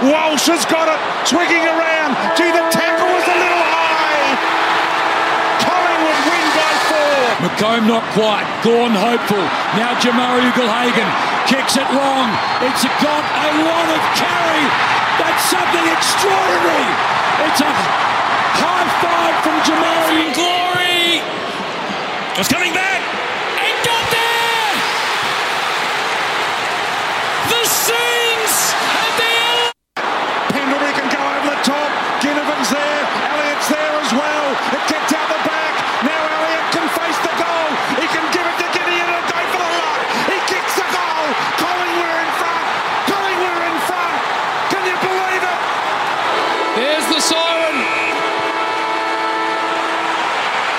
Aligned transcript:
Walsh 0.00 0.48
has 0.48 0.64
got 0.64 0.88
it, 0.88 0.96
twigging 1.28 1.60
around. 1.60 2.16
Gee, 2.32 2.48
the 2.48 2.64
tackle 2.72 3.04
was 3.04 3.26
a 3.28 3.36
little 3.36 3.64
high. 3.68 4.32
Collingwood 5.60 6.20
win 6.24 6.46
by 6.56 6.72
four. 6.88 7.20
McComb 7.44 7.84
not 7.84 8.04
quite. 8.16 8.48
Gawn 8.64 8.96
hopeful. 8.96 9.44
Now 9.76 9.92
Jamarra 10.00 10.40
Ugle-Hagan 10.40 11.10
kicks 11.44 11.76
it 11.76 11.84
long. 11.92 12.32
It's 12.64 12.80
got 13.04 13.24
a 13.24 13.48
lot 13.60 13.88
of 13.92 14.00
carry. 14.16 14.64
That's 15.20 15.44
something 15.52 15.84
extraordinary. 15.92 16.88
It's 17.44 17.60
a 17.60 17.68
high 18.56 18.88
five 19.04 19.36
from 19.44 19.56
Jamarra. 19.68 20.32
Glory! 20.32 21.20
It's 22.40 22.48
coming 22.48 22.72
back. 22.72 23.04
It 23.60 23.76
got 23.84 24.04
there! 24.08 24.72
The 27.52 27.62
Saints 27.68 28.72
at 28.72 29.12
the 29.20 29.28
end! 29.28 29.68
Pendlebury 30.48 30.92
can 30.96 31.08
go 31.12 31.20
over 31.20 31.52
the 31.52 31.60
top. 31.64 31.90
Ginnivan's 32.24 32.70
there. 32.72 33.02
Elliott's 33.28 33.68
there 33.68 33.94
as 34.00 34.12
well. 34.12 34.46
It 34.72 34.82
kicked 34.88 35.12
out 35.12 35.28
the 35.28 35.40
back. 35.44 35.72
Now 36.04 36.20
Elliott 36.20 36.64
can 36.72 36.86
face 36.96 37.20
the 37.24 37.34
goal. 37.36 37.68
He 38.00 38.06
can 38.08 38.24
give 38.32 38.44
it 38.44 38.56
to 38.60 38.68
Gideon 38.72 39.08
and 39.08 39.24
go 39.28 39.40
for 39.52 39.60
the 39.60 39.72
lock. 39.80 40.00
He 40.32 40.36
kicks 40.48 40.74
the 40.80 40.88
goal. 40.88 41.24
Collingwood 41.60 42.16
in 42.24 42.30
front. 42.40 42.64
Collingwood 43.08 43.64
in 43.68 43.76
front. 43.84 44.16
Can 44.72 44.82
you 44.88 44.96
believe 45.00 45.44
it? 45.44 45.60
There's 46.76 47.06
the 47.12 47.20
siren. 47.20 47.76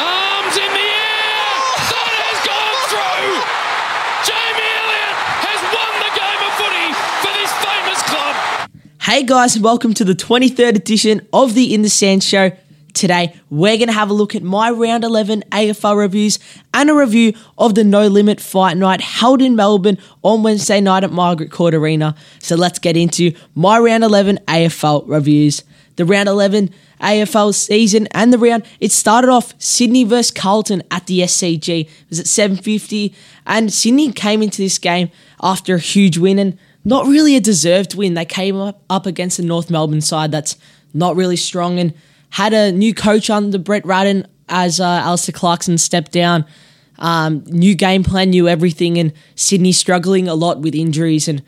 Arms 0.02 0.56
in 0.58 0.72
the 0.72 0.90
air. 0.90 1.50
That 1.92 2.12
has 2.22 2.40
gone 2.48 2.80
through. 2.92 3.30
Jamie 4.26 4.72
Elliott 4.82 5.18
has 5.48 5.60
won 5.74 5.92
the 6.06 6.12
game 6.16 6.42
of 6.48 6.54
footy 6.60 6.90
for 7.22 7.32
this 7.34 7.52
famous 7.66 8.00
club. 8.08 8.36
Hey 9.12 9.24
guys, 9.24 9.60
welcome 9.60 9.94
to 9.96 10.06
the 10.06 10.14
23rd 10.14 10.78
edition 10.78 11.28
of 11.34 11.54
the 11.54 11.74
In 11.74 11.82
the 11.82 11.90
Stands 11.90 12.26
Show. 12.26 12.54
Today, 12.94 13.36
we're 13.50 13.76
going 13.76 13.90
to 13.90 13.94
have 13.94 14.10
a 14.10 14.14
look 14.14 14.36
at 14.36 14.42
my 14.42 14.72
round 14.72 15.04
11 15.04 15.44
AFL 15.52 15.98
reviews 15.98 16.40
and 16.74 16.90
a 16.90 16.94
review 16.94 17.34
of 17.58 17.76
the 17.76 17.84
No 17.84 18.08
Limit 18.08 18.40
Fight 18.40 18.78
Night 18.78 19.02
held 19.02 19.42
in 19.42 19.58
Melbourne 19.58 19.98
on 20.22 20.44
Wednesday 20.44 20.80
night 20.80 21.04
at 21.04 21.12
Margaret 21.12 21.52
Court 21.52 21.74
Arena. 21.74 22.16
So 22.40 22.56
let's 22.56 22.80
get 22.80 22.96
into 22.96 23.34
my 23.54 23.78
round 23.80 24.06
11 24.06 24.40
AFL 24.48 25.04
reviews. 25.10 25.66
The 25.98 26.06
round 26.06 26.30
11 26.30 26.70
AFL 27.02 27.54
season 27.54 28.08
and 28.12 28.32
the 28.32 28.38
round, 28.38 28.64
it 28.80 28.94
started 28.94 29.30
off 29.30 29.54
Sydney 29.58 30.06
versus 30.06 30.32
Carlton 30.32 30.84
at 30.90 31.08
the 31.08 31.20
SCG. 31.20 31.82
It 31.82 32.10
was 32.10 32.22
at 32.22 32.28
7.50 32.28 33.14
and 33.46 33.74
Sydney 33.74 34.14
came 34.14 34.42
into 34.42 34.62
this 34.62 34.80
game 34.80 35.12
after 35.42 35.76
a 35.76 35.80
huge 35.80 36.18
win 36.18 36.40
and 36.40 36.58
not 36.84 37.06
really 37.06 37.36
a 37.36 37.42
deserved 37.42 37.96
win. 37.96 38.14
They 38.14 38.26
came 38.26 38.56
up, 38.58 38.84
up 38.90 39.06
against 39.06 39.38
the 39.38 39.44
North 39.44 39.70
Melbourne 39.70 40.02
side 40.02 40.32
that's 40.32 40.58
not 40.94 41.16
really 41.16 41.36
strong 41.36 41.80
and 41.80 41.94
had 42.32 42.54
a 42.54 42.72
new 42.72 42.94
coach 42.94 43.30
under 43.30 43.58
Brett 43.58 43.86
Ratten 43.86 44.28
as 44.50 44.80
uh, 44.80 44.86
Alastair 44.86 45.34
Clarkson 45.34 45.78
stepped 45.78 46.12
down. 46.12 46.46
Um, 47.00 47.44
new 47.48 47.74
game 47.76 48.04
plan, 48.04 48.30
new 48.30 48.48
everything, 48.48 48.98
and 48.98 49.14
Sydney 49.36 49.72
struggling 49.72 50.28
a 50.28 50.36
lot 50.36 50.60
with 50.60 50.76
injuries. 50.76 51.28
And 51.28 51.42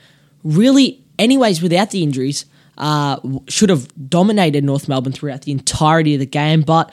really, 0.44 1.04
anyways, 1.20 1.62
without 1.62 1.92
the 1.92 2.02
injuries, 2.02 2.46
uh, 2.78 3.20
should 3.48 3.70
have 3.70 3.88
dominated 4.10 4.64
North 4.64 4.88
Melbourne 4.88 5.14
throughout 5.14 5.44
the 5.44 5.52
entirety 5.52 6.16
of 6.16 6.20
the 6.20 6.26
game, 6.26 6.62
but 6.62 6.92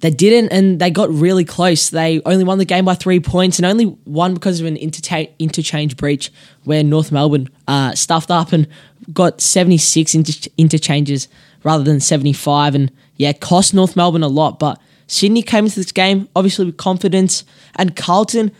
they 0.00 0.10
didn't, 0.10 0.52
and 0.52 0.78
they 0.78 0.90
got 0.90 1.10
really 1.10 1.44
close. 1.44 1.90
They 1.90 2.20
only 2.26 2.44
won 2.44 2.58
the 2.58 2.64
game 2.64 2.84
by 2.84 2.94
three 2.94 3.20
points, 3.20 3.58
and 3.58 3.64
only 3.64 3.96
won 4.04 4.34
because 4.34 4.60
of 4.60 4.66
an 4.66 4.76
interta- 4.76 5.30
interchange 5.38 5.96
breach 5.96 6.30
where 6.64 6.84
North 6.84 7.10
Melbourne 7.10 7.48
uh, 7.66 7.94
stuffed 7.94 8.30
up 8.30 8.52
and 8.52 8.66
got 9.12 9.40
76 9.40 10.14
inter- 10.14 10.50
interchanges 10.58 11.28
rather 11.64 11.82
than 11.82 12.00
75. 12.00 12.74
And 12.74 12.92
yeah, 13.16 13.32
cost 13.32 13.72
North 13.72 13.96
Melbourne 13.96 14.22
a 14.22 14.28
lot, 14.28 14.58
but 14.58 14.80
Sydney 15.06 15.42
came 15.42 15.64
into 15.64 15.76
this 15.76 15.92
game 15.92 16.28
obviously 16.36 16.66
with 16.66 16.76
confidence, 16.76 17.44
and 17.76 17.96
Carlton 17.96 18.52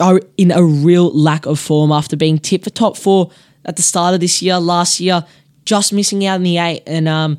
are 0.00 0.20
in 0.36 0.50
a 0.50 0.64
real 0.64 1.10
lack 1.12 1.46
of 1.46 1.60
form 1.60 1.92
after 1.92 2.16
being 2.16 2.38
tipped 2.38 2.64
for 2.64 2.70
top 2.70 2.96
four 2.96 3.30
at 3.64 3.76
the 3.76 3.82
start 3.82 4.14
of 4.14 4.20
this 4.20 4.42
year, 4.42 4.58
last 4.58 5.00
year, 5.00 5.24
just 5.64 5.92
missing 5.92 6.24
out 6.26 6.36
in 6.36 6.42
the 6.42 6.58
eight, 6.58 6.82
and 6.86 7.08
um, 7.08 7.38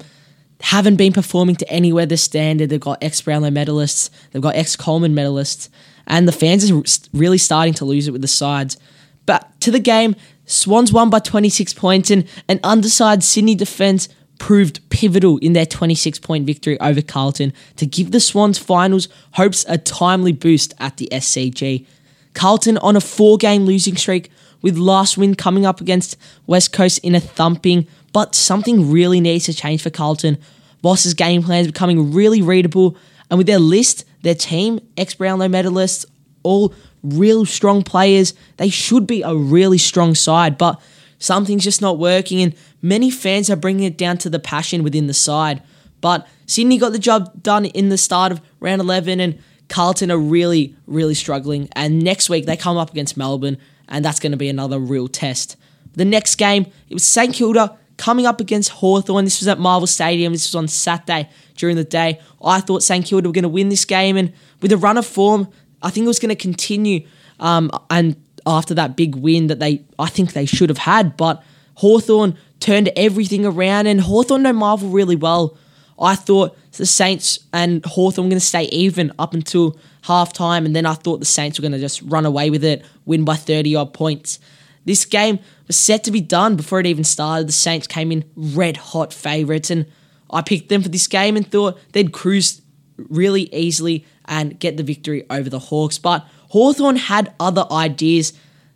haven't 0.61 0.95
been 0.95 1.13
performing 1.13 1.55
to 1.57 1.69
anywhere 1.69 2.05
the 2.05 2.17
standard. 2.17 2.69
They've 2.69 2.79
got 2.79 3.03
ex 3.03 3.21
Brownlow 3.21 3.49
medalists, 3.49 4.09
they've 4.31 4.41
got 4.41 4.55
ex 4.55 4.75
Coleman 4.75 5.13
medalists, 5.13 5.69
and 6.07 6.27
the 6.27 6.31
fans 6.31 6.69
are 6.69 6.81
really 7.13 7.38
starting 7.38 7.73
to 7.75 7.85
lose 7.85 8.07
it 8.07 8.11
with 8.11 8.21
the 8.21 8.27
sides. 8.27 8.77
But 9.25 9.59
to 9.61 9.71
the 9.71 9.79
game, 9.79 10.16
Swans 10.45 10.93
won 10.93 11.09
by 11.09 11.19
26 11.19 11.73
points, 11.73 12.11
and 12.11 12.27
an 12.47 12.59
undersized 12.63 13.23
Sydney 13.23 13.55
defence 13.55 14.07
proved 14.38 14.88
pivotal 14.89 15.38
in 15.38 15.53
their 15.53 15.66
26 15.66 16.19
point 16.19 16.45
victory 16.45 16.79
over 16.79 17.01
Carlton 17.01 17.53
to 17.77 17.85
give 17.85 18.11
the 18.11 18.19
Swans 18.19 18.57
finals 18.57 19.07
hopes 19.31 19.66
a 19.67 19.77
timely 19.77 20.33
boost 20.33 20.73
at 20.79 20.97
the 20.97 21.07
SCG. 21.11 21.85
Carlton 22.33 22.77
on 22.79 22.95
a 22.95 23.01
four 23.01 23.37
game 23.37 23.66
losing 23.66 23.95
streak, 23.95 24.29
with 24.61 24.77
last 24.77 25.17
win 25.17 25.35
coming 25.35 25.66
up 25.66 25.79
against 25.79 26.17
West 26.47 26.73
Coast 26.73 26.99
in 26.99 27.16
a 27.16 27.19
thumping, 27.19 27.87
but 28.16 28.34
something 28.34 28.90
really 28.94 29.20
needs 29.20 29.44
to 29.44 29.53
change 29.53 29.84
for 29.84 29.90
Carlton. 29.90 30.38
Voss's 30.81 31.14
game 31.14 31.44
plan 31.44 31.59
is 31.59 31.68
becoming 31.68 32.14
really 32.14 32.42
readable, 32.42 32.96
and 33.30 33.38
with 33.38 33.46
their 33.46 33.59
list, 33.59 34.06
their 34.22 34.34
team, 34.34 34.80
ex 34.96 35.14
Brownlow 35.16 35.50
medalists, 35.50 36.06
all 36.42 36.74
real 37.03 37.46
strong 37.46 37.84
players, 37.84 38.34
they 38.56 38.70
should 38.70 39.06
be 39.06 39.22
a 39.22 39.36
really 39.36 39.78
strong 39.78 40.16
side, 40.16 40.58
but 40.58 40.80
something's 41.20 41.66
just 41.66 41.81
not 41.81 42.00
working, 42.00 42.42
and 42.42 42.56
many 42.81 43.12
fans 43.12 43.50
are 43.50 43.58
bringing 43.58 43.84
it 43.84 43.98
down 43.98 44.18
to 44.20 44.30
the 44.30 44.40
passion 44.40 44.82
within 44.82 45.08
the 45.08 45.14
side. 45.14 45.62
But 46.00 46.26
Sydney 46.46 46.78
got 46.78 46.94
the 46.94 47.00
job 47.00 47.44
done 47.44 47.66
in 47.66 47.90
the 47.90 47.97
start 47.97 48.32
of 48.32 48.40
round 48.62 48.80
11, 48.80 49.20
and 49.20 49.38
Carlton 49.68 50.09
are 50.09 50.18
really, 50.18 50.74
really 50.88 51.16
struggling. 51.16 51.68
And 51.76 52.02
next 52.02 52.30
week, 52.30 52.46
they 52.46 52.56
come 52.56 52.78
up 52.78 52.92
against 52.92 53.18
Melbourne, 53.18 53.58
and 53.90 54.06
that's 54.06 54.22
going 54.22 54.32
to 54.32 54.38
be 54.38 54.47
another 54.47 54.80
real 54.80 55.09
test. 55.09 55.58
The 55.96 56.06
next 56.06 56.36
game, 56.36 56.72
it 56.88 56.94
was 56.94 57.06
St 57.06 57.34
Kilda 57.34 57.78
coming 57.97 58.25
up 58.25 58.41
against 58.41 58.69
Hawthorn. 58.69 59.25
This 59.25 59.39
was 59.39 59.47
at 59.47 59.59
Marvel 59.59 59.88
Stadium. 59.88 60.33
This 60.33 60.47
was 60.47 60.56
on 60.56 60.67
Saturday 60.67 61.29
during 61.56 61.75
the 61.75 61.83
day. 61.83 62.19
I 62.44 62.59
thought 62.61 62.83
St 62.83 63.06
Kilda 63.06 63.29
were 63.29 63.33
going 63.33 63.44
to 63.44 63.50
win 63.50 63.69
this 63.69 63.85
game, 63.85 64.17
and 64.17 64.33
with 64.61 64.72
a 64.72 64.78
run 64.78 64.97
of 64.97 65.06
form, 65.06 65.47
I 65.81 65.89
think 65.89 66.05
it 66.05 66.07
was 66.07 66.19
going 66.19 66.29
to 66.29 66.35
continue. 66.35 67.07
Um, 67.39 67.72
and 67.89 68.16
after 68.45 68.73
that 68.75 68.95
big 68.95 69.16
win 69.16 69.47
that 69.47 69.59
they, 69.59 69.84
I 69.97 70.07
think 70.07 70.34
they 70.34 70.45
should 70.45 70.69
have 70.69 70.78
had, 70.79 71.17
but 71.17 71.44
Hawthorn 71.75 72.38
turned 72.59 72.89
everything 72.95 73.45
around, 73.45 73.88
and 73.88 74.01
Hawthorn 74.01 74.44
know 74.44 74.53
Marvel 74.53 74.89
really 74.89 75.16
well. 75.16 75.57
I 76.00 76.16
thought 76.16 76.57
the 76.73 76.85
Saints 76.85 77.39
and 77.53 77.85
Hawthorn 77.85 78.25
were 78.25 78.31
going 78.31 78.39
to 78.39 78.45
stay 78.45 78.66
even 78.66 79.11
up 79.17 79.34
until 79.34 79.78
half 80.03 80.34
time, 80.34 80.66
and 80.66 80.75
then 80.75 80.85
I 80.85 80.94
thought 80.94 81.19
the 81.19 81.25
Saints 81.25 81.57
were 81.57 81.61
going 81.61 81.72
to 81.72 81.79
just 81.79 82.01
run 82.03 82.25
away 82.25 82.50
with 82.50 82.63
it, 82.63 82.85
win 83.05 83.23
by 83.23 83.35
30 83.35 83.75
odd 83.75 83.94
points. 83.94 84.39
This 84.85 85.05
game 85.05 85.39
was 85.68 85.78
set 85.78 86.03
to 86.03 86.12
be 86.12 86.22
done 86.22 86.56
before 86.56 86.80
it 86.80 86.86
even 86.86 87.03
started. 87.03 87.48
The 87.48 87.53
Saints 87.53 87.88
came 87.88 88.12
in 88.12 88.26
red 88.36 88.78
hot 88.78 89.14
favourites, 89.14 89.70
and 89.70 89.86
I 90.30 90.42
picked 90.42 90.70
them 90.70 90.81
for 90.81 90.90
this 90.90 91.08
game 91.08 91.36
and 91.36 91.50
thought 91.50 91.80
they'd 91.92 92.12
cruise 92.12 92.62
really 92.98 93.53
easily 93.53 94.06
and 94.26 94.59
get 94.59 94.78
the 94.78 94.84
victory 94.84 95.26
over 95.30 95.50
the 95.50 95.59
Hawks. 95.59 95.98
But 95.98 96.26
Hawthorn 96.50 96.96
had 96.96 97.34
other 97.40 97.66
ideas. 97.72 98.34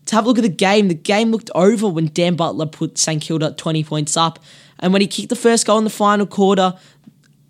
To 0.07 0.15
have 0.15 0.25
a 0.25 0.27
look 0.27 0.39
at 0.39 0.41
the 0.43 0.49
game, 0.49 0.87
the 0.87 0.95
game 0.95 1.31
looked 1.31 1.51
over 1.53 1.87
when 1.87 2.07
Dan 2.07 2.35
Butler 2.35 2.65
put 2.65 2.97
St 2.97 3.21
Kilda 3.21 3.51
20 3.51 3.83
points 3.83 4.17
up, 4.17 4.39
and 4.79 4.91
when 4.91 5.01
he 5.01 5.07
kicked 5.07 5.29
the 5.29 5.35
first 5.35 5.67
goal 5.67 5.77
in 5.77 5.83
the 5.83 5.89
final 5.89 6.25
quarter, 6.25 6.73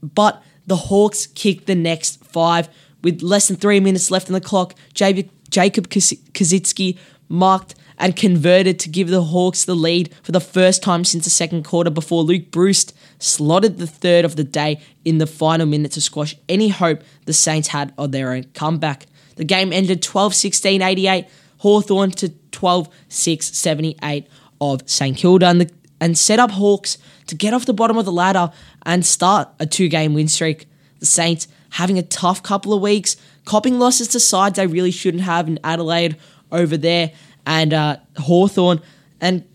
but 0.01 0.43
the 0.67 0.75
Hawks 0.75 1.27
kicked 1.27 1.65
the 1.67 1.75
next 1.75 2.23
five 2.25 2.69
with 3.03 3.21
less 3.21 3.47
than 3.47 3.57
three 3.57 3.79
minutes 3.79 4.11
left 4.11 4.27
on 4.27 4.33
the 4.33 4.41
clock. 4.41 4.75
Jacob 4.93 5.29
Koschitzke 5.49 6.97
marked 7.29 7.75
and 7.99 8.15
converted 8.15 8.79
to 8.79 8.89
give 8.89 9.09
the 9.09 9.23
Hawks 9.23 9.65
the 9.65 9.75
lead 9.75 10.13
for 10.23 10.31
the 10.31 10.39
first 10.39 10.81
time 10.81 11.03
since 11.03 11.25
the 11.25 11.29
second 11.29 11.63
quarter 11.63 11.89
before 11.89 12.23
Luke 12.23 12.49
Bruce 12.49 12.85
slotted 13.19 13.77
the 13.77 13.87
third 13.87 14.23
of 14.23 14.37
the 14.37 14.43
day 14.43 14.81
in 15.03 15.17
the 15.17 15.27
final 15.27 15.67
minute 15.67 15.91
to 15.91 16.01
squash 16.01 16.35
any 16.47 16.69
hope 16.69 17.01
the 17.25 17.33
Saints 17.33 17.67
had 17.67 17.93
of 17.97 18.11
their 18.11 18.31
own 18.31 18.45
comeback. 18.53 19.05
The 19.35 19.43
game 19.43 19.73
ended 19.73 20.01
12 20.01 20.33
16 20.33 20.81
88, 20.81 21.25
Hawthorn 21.57 22.11
to 22.11 22.29
12 22.29 22.89
6 23.09 23.45
78 23.45 24.27
of 24.61 24.89
St 24.89 25.17
Kilda, 25.17 25.47
and, 25.47 25.61
the, 25.61 25.71
and 25.99 26.17
set 26.17 26.39
up 26.39 26.51
Hawks 26.51 26.97
to 27.27 27.35
get 27.35 27.53
off 27.53 27.65
the 27.65 27.73
bottom 27.73 27.97
of 27.97 28.05
the 28.05 28.11
ladder 28.11 28.51
and 28.85 29.05
start 29.05 29.49
a 29.59 29.65
two 29.65 29.89
game 29.89 30.13
win 30.13 30.29
streak. 30.29 30.67
The 30.99 31.05
Saints 31.05 31.47
having 31.71 31.97
a 31.99 32.03
tough 32.03 32.41
couple 32.43 32.73
of 32.73 32.81
weeks, 32.81 33.17
copping 33.45 33.77
losses 33.77 34.07
to 34.09 34.19
sides 34.19 34.55
they 34.55 34.67
really 34.67 34.91
shouldn't 34.91 35.23
have 35.23 35.47
in 35.47 35.59
Adelaide 35.63 36.17
over 36.51 36.77
there 36.77 37.11
and 37.45 37.73
uh, 37.73 37.97
Hawthorn 38.17 38.81
and 39.21 39.45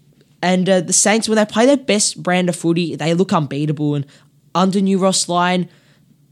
and 0.42 0.68
uh, 0.68 0.80
the 0.82 0.92
Saints 0.92 1.28
when 1.28 1.36
they 1.36 1.46
play 1.46 1.64
their 1.64 1.78
best 1.78 2.22
brand 2.22 2.50
of 2.50 2.56
footy, 2.56 2.96
they 2.96 3.14
look 3.14 3.32
unbeatable. 3.32 3.94
And 3.94 4.06
under 4.54 4.78
new 4.80 4.98
Ross 4.98 5.26
Lyon, 5.26 5.70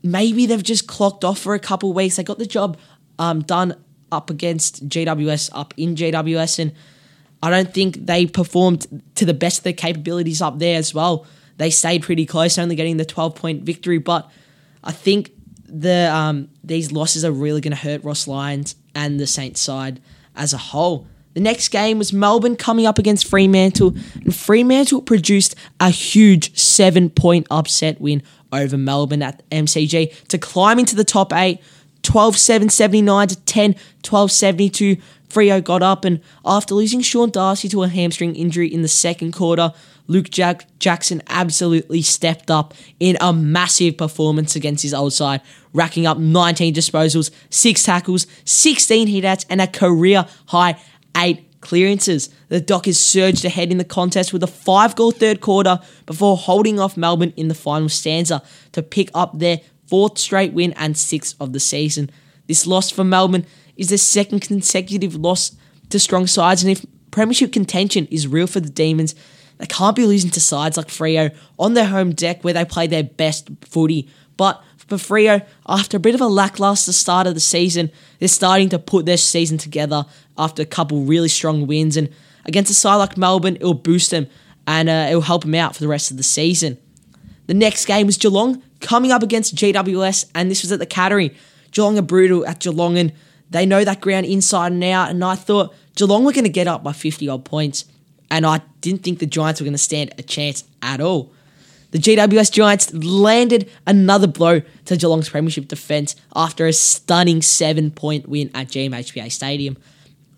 maybe 0.03 0.45
they've 0.45 0.63
just 0.63 0.87
clocked 0.87 1.25
off 1.25 1.39
for 1.39 1.55
a 1.55 1.59
couple 1.59 1.91
of 1.91 1.97
weeks. 1.97 2.17
They 2.17 2.23
got 2.23 2.39
the 2.39 2.45
job 2.45 2.77
um, 3.19 3.41
done 3.41 3.75
up 4.11 4.29
against 4.29 4.87
GWS, 4.87 5.49
up 5.55 5.73
in 5.79 5.95
GWS, 5.95 6.59
and 6.59 6.73
I 7.43 7.49
don't 7.49 7.73
think 7.73 8.07
they 8.07 8.27
performed 8.27 9.03
to 9.15 9.25
the 9.25 9.35
best 9.35 9.59
of 9.59 9.65
their 9.65 9.73
capabilities 9.73 10.43
up 10.43 10.59
there 10.59 10.77
as 10.77 10.93
well. 10.93 11.27
they 11.57 11.71
stayed 11.71 12.03
pretty 12.03 12.27
close, 12.27 12.59
only 12.59 12.77
getting 12.77 12.99
the 12.99 13.05
12 13.05 13.35
point 13.35 13.63
victory. 13.63 13.99
But 13.99 14.31
I 14.85 14.93
think 14.93 15.33
the 15.67 16.13
um, 16.15 16.49
these 16.63 16.93
losses 16.93 17.25
are 17.25 17.33
really 17.33 17.63
going 17.63 17.75
to 17.75 17.83
hurt 17.83 18.05
Ross 18.05 18.29
Lyon's 18.29 18.77
and 18.95 19.19
the 19.19 19.27
Saints 19.27 19.61
side 19.61 20.01
as 20.37 20.53
a 20.53 20.59
whole. 20.59 21.07
The 21.35 21.41
next 21.41 21.69
game 21.69 21.99
was 21.99 22.13
Melbourne 22.13 22.57
coming 22.57 22.87
up 22.87 22.99
against 22.99 23.27
Fremantle, 23.27 23.95
and 24.17 24.35
Fremantle 24.35 25.03
produced 25.03 25.55
a 25.81 25.91
huge 25.91 26.57
seven 26.59 27.11
point 27.11 27.47
upset 27.51 28.01
win 28.01 28.23
over 28.53 28.77
Melbourne 28.77 29.23
at 29.23 29.49
MCG 29.51 30.27
to 30.29 30.39
climb 30.39 30.79
into 30.79 30.95
the 30.95 31.05
top 31.05 31.33
eight. 31.33 31.61
12 32.03 32.37
7 32.37 32.69
79 32.69 33.29
to 33.29 33.37
10 33.37 33.77
12 34.03 34.31
72. 34.33 34.97
Freo 35.29 35.65
got 35.65 35.83
up, 35.83 36.05
and 36.05 36.21
after 36.45 36.75
losing 36.75 37.01
Sean 37.01 37.31
Darcy 37.31 37.69
to 37.71 37.85
a 37.85 37.89
hamstring 37.89 38.37
injury 38.37 38.67
in 38.67 38.83
the 38.83 38.89
second 38.89 39.33
quarter, 39.33 39.73
Luke 40.07 40.29
Jack- 40.29 40.67
Jackson 40.79 41.23
absolutely 41.29 42.03
stepped 42.03 42.51
up 42.51 42.75
in 43.01 43.17
a 43.21 43.33
massive 43.33 43.97
performance 43.97 44.55
against 44.57 44.83
his 44.83 44.93
old 44.93 45.15
side, 45.15 45.41
racking 45.73 46.07
up 46.07 46.19
19 46.19 46.75
disposals, 46.75 47.31
6 47.49 47.83
tackles, 47.83 48.27
16 48.45 49.09
hitouts, 49.09 49.47
and 49.49 49.63
a 49.63 49.67
career 49.67 50.27
high 50.49 50.77
8 51.17 51.61
clearances. 51.61 52.29
The 52.49 52.61
Dockers 52.61 52.99
surged 52.99 53.45
ahead 53.45 53.71
in 53.71 53.79
the 53.79 53.85
contest 53.85 54.33
with 54.33 54.43
a 54.43 54.49
5 54.49 54.97
goal 54.97 55.11
third 55.11 55.41
quarter 55.41 55.81
before 56.07 56.37
holding 56.37 56.79
off 56.79 56.97
Melbourne 56.97 57.33
in 57.37 57.49
the 57.49 57.55
final 57.55 57.89
stanza 57.89 58.43
to 58.73 58.83
pick 58.83 59.11
up 59.15 59.39
their 59.39 59.61
fourth 59.87 60.19
straight 60.19 60.53
win 60.53 60.73
and 60.75 60.97
sixth 60.97 61.37
of 61.41 61.53
the 61.53 61.61
season. 61.61 62.11
This 62.47 62.67
loss 62.67 62.91
for 62.91 63.05
Melbourne 63.05 63.47
is 63.77 63.89
their 63.89 63.99
second 63.99 64.41
consecutive 64.41 65.15
loss 65.15 65.57
to 65.91 65.99
strong 65.99 66.27
sides, 66.27 66.63
and 66.63 66.73
if 66.73 66.85
premiership 67.11 67.53
contention 67.53 68.07
is 68.07 68.27
real 68.27 68.47
for 68.47 68.61
the 68.61 68.71
Demons, 68.71 69.15
they 69.59 69.67
can't 69.67 69.95
be 69.95 70.07
losing 70.07 70.31
to 70.31 70.41
sides 70.41 70.77
like 70.77 70.89
Freo 70.89 71.35
on 71.59 71.75
their 71.75 71.87
home 71.87 72.13
deck 72.13 72.43
where 72.43 72.55
they 72.55 72.65
play 72.65 72.87
their 72.87 73.05
best 73.05 73.51
footy. 73.61 74.09
But 74.37 74.63
for 74.79 74.97
Freo, 74.97 75.47
after 75.69 75.97
a 75.97 76.01
bit 76.01 76.15
of 76.15 76.21
a 76.21 76.27
lackluster 76.27 76.93
start 76.93 77.27
of 77.27 77.35
the 77.35 77.41
season, 77.41 77.91
they're 78.19 78.29
starting 78.29 78.69
to 78.71 78.79
put 78.79 79.07
their 79.07 79.17
season 79.17 79.59
together 79.59 80.05
after 80.39 80.63
a 80.63 80.67
couple 80.67 81.03
really 81.03 81.29
strong 81.29 81.67
wins. 81.67 81.97
And 81.97 82.09
against 82.45 82.71
a 82.71 82.75
side 82.75 82.97
like 82.97 83.17
Melbourne, 83.17 83.57
it'll 83.57 83.75
boost 83.75 84.11
them 84.11 84.27
and 84.67 84.89
uh, 84.89 85.07
it'll 85.09 85.23
help 85.23 85.43
them 85.43 85.55
out 85.55 85.75
for 85.75 85.81
the 85.81 85.89
rest 85.89 86.11
of 86.11 86.17
the 86.17 86.23
season. 86.23 86.79
The 87.47 87.55
next 87.55 87.87
game 87.87 88.07
was 88.07 88.17
Geelong 88.17 88.63
coming 88.81 89.11
up 89.11 89.23
against 89.23 89.55
GWS, 89.55 90.31
and 90.35 90.51
this 90.51 90.63
was 90.63 90.73
at 90.73 90.79
the 90.79 90.87
Cattery. 90.87 91.35
Geelong 91.71 91.99
are 91.99 92.03
brutal 92.03 92.47
at 92.47 92.61
Geelong, 92.61 92.99
and 92.99 93.13
they 93.51 93.67
know 93.67 93.85
that 93.85 94.01
ground 94.01 94.27
inside 94.27 94.73
and 94.73 94.85
out. 94.85 95.11
And 95.11 95.25
I 95.25 95.35
thought 95.35 95.75
Geelong 95.97 96.25
were 96.25 96.33
going 96.33 96.45
to 96.45 96.51
get 96.51 96.67
up 96.67 96.83
by 96.83 96.93
50 96.93 97.29
odd 97.29 97.45
points, 97.45 97.85
and 98.31 98.47
I 98.47 98.63
didn't 98.81 99.03
think 99.03 99.19
the 99.19 99.27
Giants 99.27 99.61
were 99.61 99.65
going 99.65 99.75
to 99.75 99.79
stand 99.79 100.13
a 100.19 100.23
chance 100.23 100.65
at 100.83 101.01
all. 101.01 101.33
The 101.91 101.99
GWS 101.99 102.51
Giants 102.53 102.95
landed 102.95 103.71
another 103.87 104.27
blow 104.27 104.63
to 104.87 104.97
Geelong's 104.97 105.29
premiership 105.29 105.69
defence 105.69 106.17
after 106.35 106.67
a 106.67 106.73
stunning 106.73 107.43
seven 107.43 107.91
point 107.91 108.29
win 108.29 108.51
at 108.55 108.69
GMHBA 108.69 109.31
Stadium. 109.31 109.77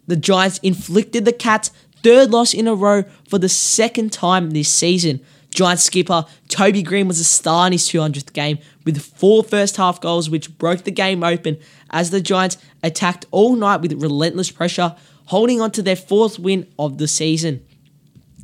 The 0.07 0.17
Giants 0.17 0.59
inflicted 0.59 1.25
the 1.25 1.33
Cats' 1.33 1.71
third 2.03 2.31
loss 2.31 2.53
in 2.53 2.69
a 2.69 2.75
row 2.75 3.05
for 3.29 3.39
the 3.39 3.49
second 3.49 4.13
time 4.13 4.51
this 4.51 4.69
season. 4.69 5.21
Giants 5.51 5.85
skipper 5.85 6.27
Toby 6.49 6.83
Greene 6.83 7.09
was 7.09 7.21
a 7.21 7.25
star 7.25 7.67
in 7.69 7.73
his 7.73 7.89
200th 7.89 8.33
game 8.33 8.59
with 8.85 9.01
four 9.01 9.43
first 9.45 9.77
half 9.77 10.01
goals, 10.01 10.29
which 10.29 10.59
broke 10.59 10.83
the 10.83 10.91
game 10.91 11.23
open 11.23 11.59
as 11.91 12.11
the 12.11 12.21
Giants 12.21 12.59
attacked 12.83 13.27
all 13.31 13.55
night 13.55 13.81
with 13.81 13.93
relentless 14.03 14.51
pressure, 14.51 14.97
holding 15.27 15.61
on 15.61 15.71
to 15.71 15.83
their 15.83 15.97
fourth 15.97 16.39
win 16.39 16.67
of 16.79 16.99
the 16.99 17.09
season. 17.09 17.65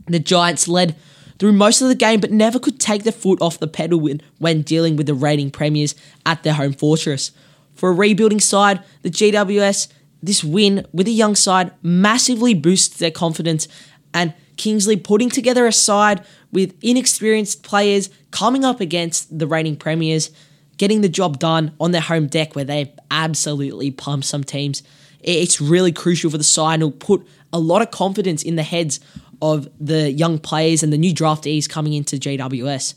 The 0.06 0.20
Giants 0.20 0.68
led 0.68 0.96
through 1.38 1.52
most 1.52 1.82
of 1.82 1.88
the 1.88 1.94
game 1.94 2.20
but 2.20 2.30
never 2.30 2.58
could 2.58 2.78
take 2.78 3.02
their 3.02 3.12
foot 3.12 3.42
off 3.42 3.58
the 3.58 3.66
pedal 3.66 4.08
when 4.38 4.62
dealing 4.62 4.96
with 4.96 5.06
the 5.06 5.14
reigning 5.14 5.50
premiers 5.50 5.94
at 6.24 6.42
their 6.42 6.54
home 6.54 6.72
fortress. 6.72 7.32
For 7.74 7.90
a 7.90 7.94
rebuilding 7.94 8.40
side, 8.40 8.82
the 9.02 9.10
GWS, 9.10 9.88
this 10.22 10.44
win 10.44 10.86
with 10.92 11.08
a 11.08 11.12
young 11.12 11.34
side 11.34 11.72
massively 11.82 12.54
boosts 12.54 12.98
their 12.98 13.10
confidence 13.10 13.68
and 14.12 14.34
Kingsley 14.56 14.96
putting 14.96 15.30
together 15.30 15.66
a 15.66 15.72
side 15.72 16.24
with 16.52 16.74
inexperienced 16.82 17.62
players 17.62 18.10
coming 18.30 18.64
up 18.64 18.80
against 18.80 19.38
the 19.38 19.46
reigning 19.46 19.76
premiers, 19.76 20.30
getting 20.76 21.00
the 21.00 21.08
job 21.08 21.38
done 21.38 21.72
on 21.80 21.92
their 21.92 22.00
home 22.02 22.26
deck 22.26 22.54
where 22.54 22.64
they 22.64 22.92
absolutely 23.10 23.90
pump 23.90 24.24
some 24.24 24.44
teams. 24.44 24.82
It's 25.20 25.60
really 25.60 25.92
crucial 25.92 26.30
for 26.30 26.38
the 26.38 26.44
side 26.44 26.74
and 26.74 26.82
will 26.82 26.90
put 26.92 27.26
a 27.52 27.58
lot 27.58 27.82
of 27.82 27.90
confidence 27.90 28.42
in 28.42 28.56
the 28.56 28.62
heads 28.62 29.00
of 29.42 29.68
the 29.80 30.10
young 30.10 30.38
players 30.38 30.82
and 30.82 30.92
the 30.92 30.98
new 30.98 31.14
draftees 31.14 31.68
coming 31.68 31.94
into 31.94 32.16
GWS, 32.16 32.94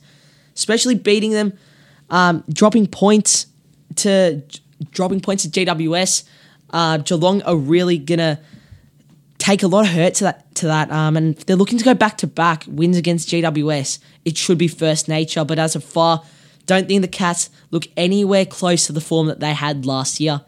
especially 0.56 0.96
beating 0.96 1.32
them, 1.32 1.54
um, 2.10 2.44
dropping 2.52 2.88
points 2.88 3.48
to 3.98 4.44
dropping 4.92 5.22
points 5.22 5.48
to 5.48 5.50
GWS. 5.50 6.24
Uh, 6.74 6.98
Geelong 6.98 7.42
are 7.44 7.56
really 7.56 7.98
gonna 7.98 8.40
take 9.38 9.62
a 9.62 9.68
lot 9.68 9.86
of 9.86 9.92
hurt 9.92 10.16
to 10.16 10.24
that 10.26 10.56
to 10.56 10.68
that. 10.68 10.92
Um, 10.92 11.16
and 11.16 11.36
they're 11.38 11.56
looking 11.56 11.78
to 11.78 11.86
go 11.86 11.94
back 11.94 12.18
to 12.20 12.28
back 12.28 12.66
wins 12.68 12.98
against 12.98 13.30
GWS. 13.30 14.00
It 14.26 14.38
should 14.38 14.58
be 14.58 14.68
first 14.68 15.08
nature, 15.08 15.46
but 15.46 15.60
as 15.60 15.76
of 15.76 15.84
far, 15.84 16.24
don't 16.66 16.88
think 16.88 17.02
the 17.02 17.08
Cats 17.08 17.50
look 17.72 17.88
anywhere 17.98 18.46
close 18.46 18.86
to 18.88 18.94
the 18.94 19.02
form 19.02 19.28
that 19.28 19.40
they 19.40 19.54
had 19.54 19.86
last 19.86 20.20
year. 20.20 20.42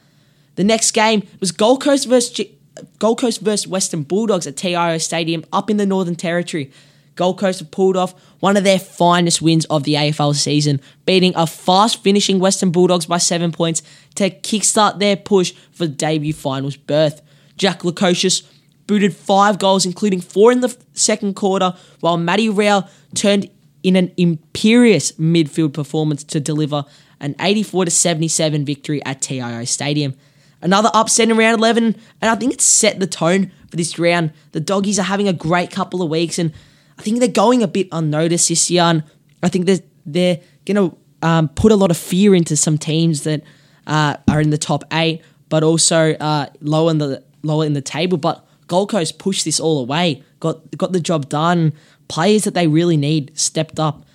The 0.56 0.64
next 0.64 0.92
game 0.92 1.28
was 1.40 1.52
Gold 1.52 1.82
Coast 1.82 2.08
versus 2.08 2.32
G- 2.32 2.58
Gold 3.00 3.20
Coast 3.20 3.42
versus 3.42 3.68
Western 3.68 4.04
Bulldogs 4.04 4.48
at 4.48 4.56
TIO 4.56 4.98
Stadium 4.98 5.46
up 5.52 5.70
in 5.70 5.78
the 5.78 5.86
Northern 5.86 6.16
Territory. 6.16 6.72
Gold 7.16 7.40
Coast 7.40 7.60
have 7.60 7.72
pulled 7.72 7.98
off 7.98 8.14
one 8.40 8.58
of 8.58 8.64
their 8.64 8.80
finest 8.80 9.42
wins 9.42 9.66
of 9.66 9.84
the 9.84 9.94
AFL 9.94 10.36
season, 10.36 10.82
beating 11.06 11.34
a 11.36 11.48
fast 11.48 12.04
finishing 12.04 12.40
Western 12.40 12.72
Bulldogs 12.72 13.06
by 13.06 13.18
seven 13.18 13.52
points 13.52 13.82
to 14.16 14.30
kickstart 14.30 15.00
their 15.00 15.16
push 15.16 15.54
for 15.72 15.88
debut 15.88 16.34
finals 16.34 16.76
berth. 16.76 17.22
Jack 17.58 17.80
Lukosius 17.80 18.44
booted 18.88 19.16
five 19.16 19.60
goals, 19.60 19.86
including 19.86 20.22
four 20.22 20.52
in 20.52 20.60
the 20.60 20.76
second 20.94 21.36
quarter, 21.36 21.74
while 22.02 22.18
Matty 22.18 22.50
Rowell 22.50 22.88
turned 23.14 23.50
in 23.82 23.96
an 23.96 24.12
imperious 24.18 25.12
midfield 25.14 25.74
performance 25.74 26.24
to 26.24 26.40
deliver 26.40 26.86
an 27.20 27.36
84 27.40 27.88
77 27.88 28.66
victory 28.66 29.04
at 29.06 29.22
TIO 29.22 29.64
Stadium. 29.66 30.16
Another 30.62 30.90
upset 30.94 31.30
in 31.30 31.38
round 31.38 31.58
11, 31.60 31.84
and 31.84 31.96
I 32.32 32.36
think 32.36 32.54
it's 32.54 32.66
set 32.66 33.00
the 33.00 33.08
tone 33.08 33.52
for 33.70 33.78
this 33.78 34.00
round. 34.00 34.32
The 34.52 34.60
doggies 34.60 34.98
are 34.98 35.04
having 35.04 35.28
a 35.28 35.34
great 35.34 35.70
couple 35.70 36.02
of 36.02 36.10
weeks, 36.10 36.40
and 36.40 36.52
I 36.98 37.02
think 37.02 37.20
they're 37.20 37.28
going 37.28 37.64
a 37.64 37.68
bit 37.68 37.88
unnoticed 37.92 38.50
this 38.50 38.70
year. 38.72 38.84
And 38.84 39.04
I 39.44 39.50
think 39.50 39.66
they're, 39.66 39.80
they're 40.06 40.40
going 40.66 40.90
to 40.90 40.98
um, 41.22 41.50
put 41.50 41.72
a 41.72 41.76
lot 41.76 41.92
of 41.92 41.98
fear 41.98 42.36
into 42.36 42.56
some 42.56 42.78
teams 42.78 43.24
that 43.24 43.44
uh, 43.88 44.18
are 44.28 44.42
in 44.42 44.50
the 44.50 44.58
top 44.58 44.84
eight, 44.94 45.22
but 45.50 45.64
also 45.64 46.14
uh, 46.14 46.48
lower 46.62 46.92
in 46.92 46.98
the 46.98 47.24
lower 47.44 47.66
in 47.66 47.74
the 47.74 47.82
table. 47.82 48.18
But 48.18 48.46
Gold 48.68 48.90
Coast 48.90 49.20
pushed 49.20 49.46
this 49.46 49.60
all 49.60 49.80
away, 49.80 50.24
got 50.40 50.76
got 50.78 50.92
the 50.92 51.00
job 51.00 51.30
done. 51.30 51.74
Players 52.08 52.44
that 52.44 52.54
they 52.54 52.68
really 52.68 52.98
need 52.98 53.38
stepped 53.38 53.80
up. 53.80 54.06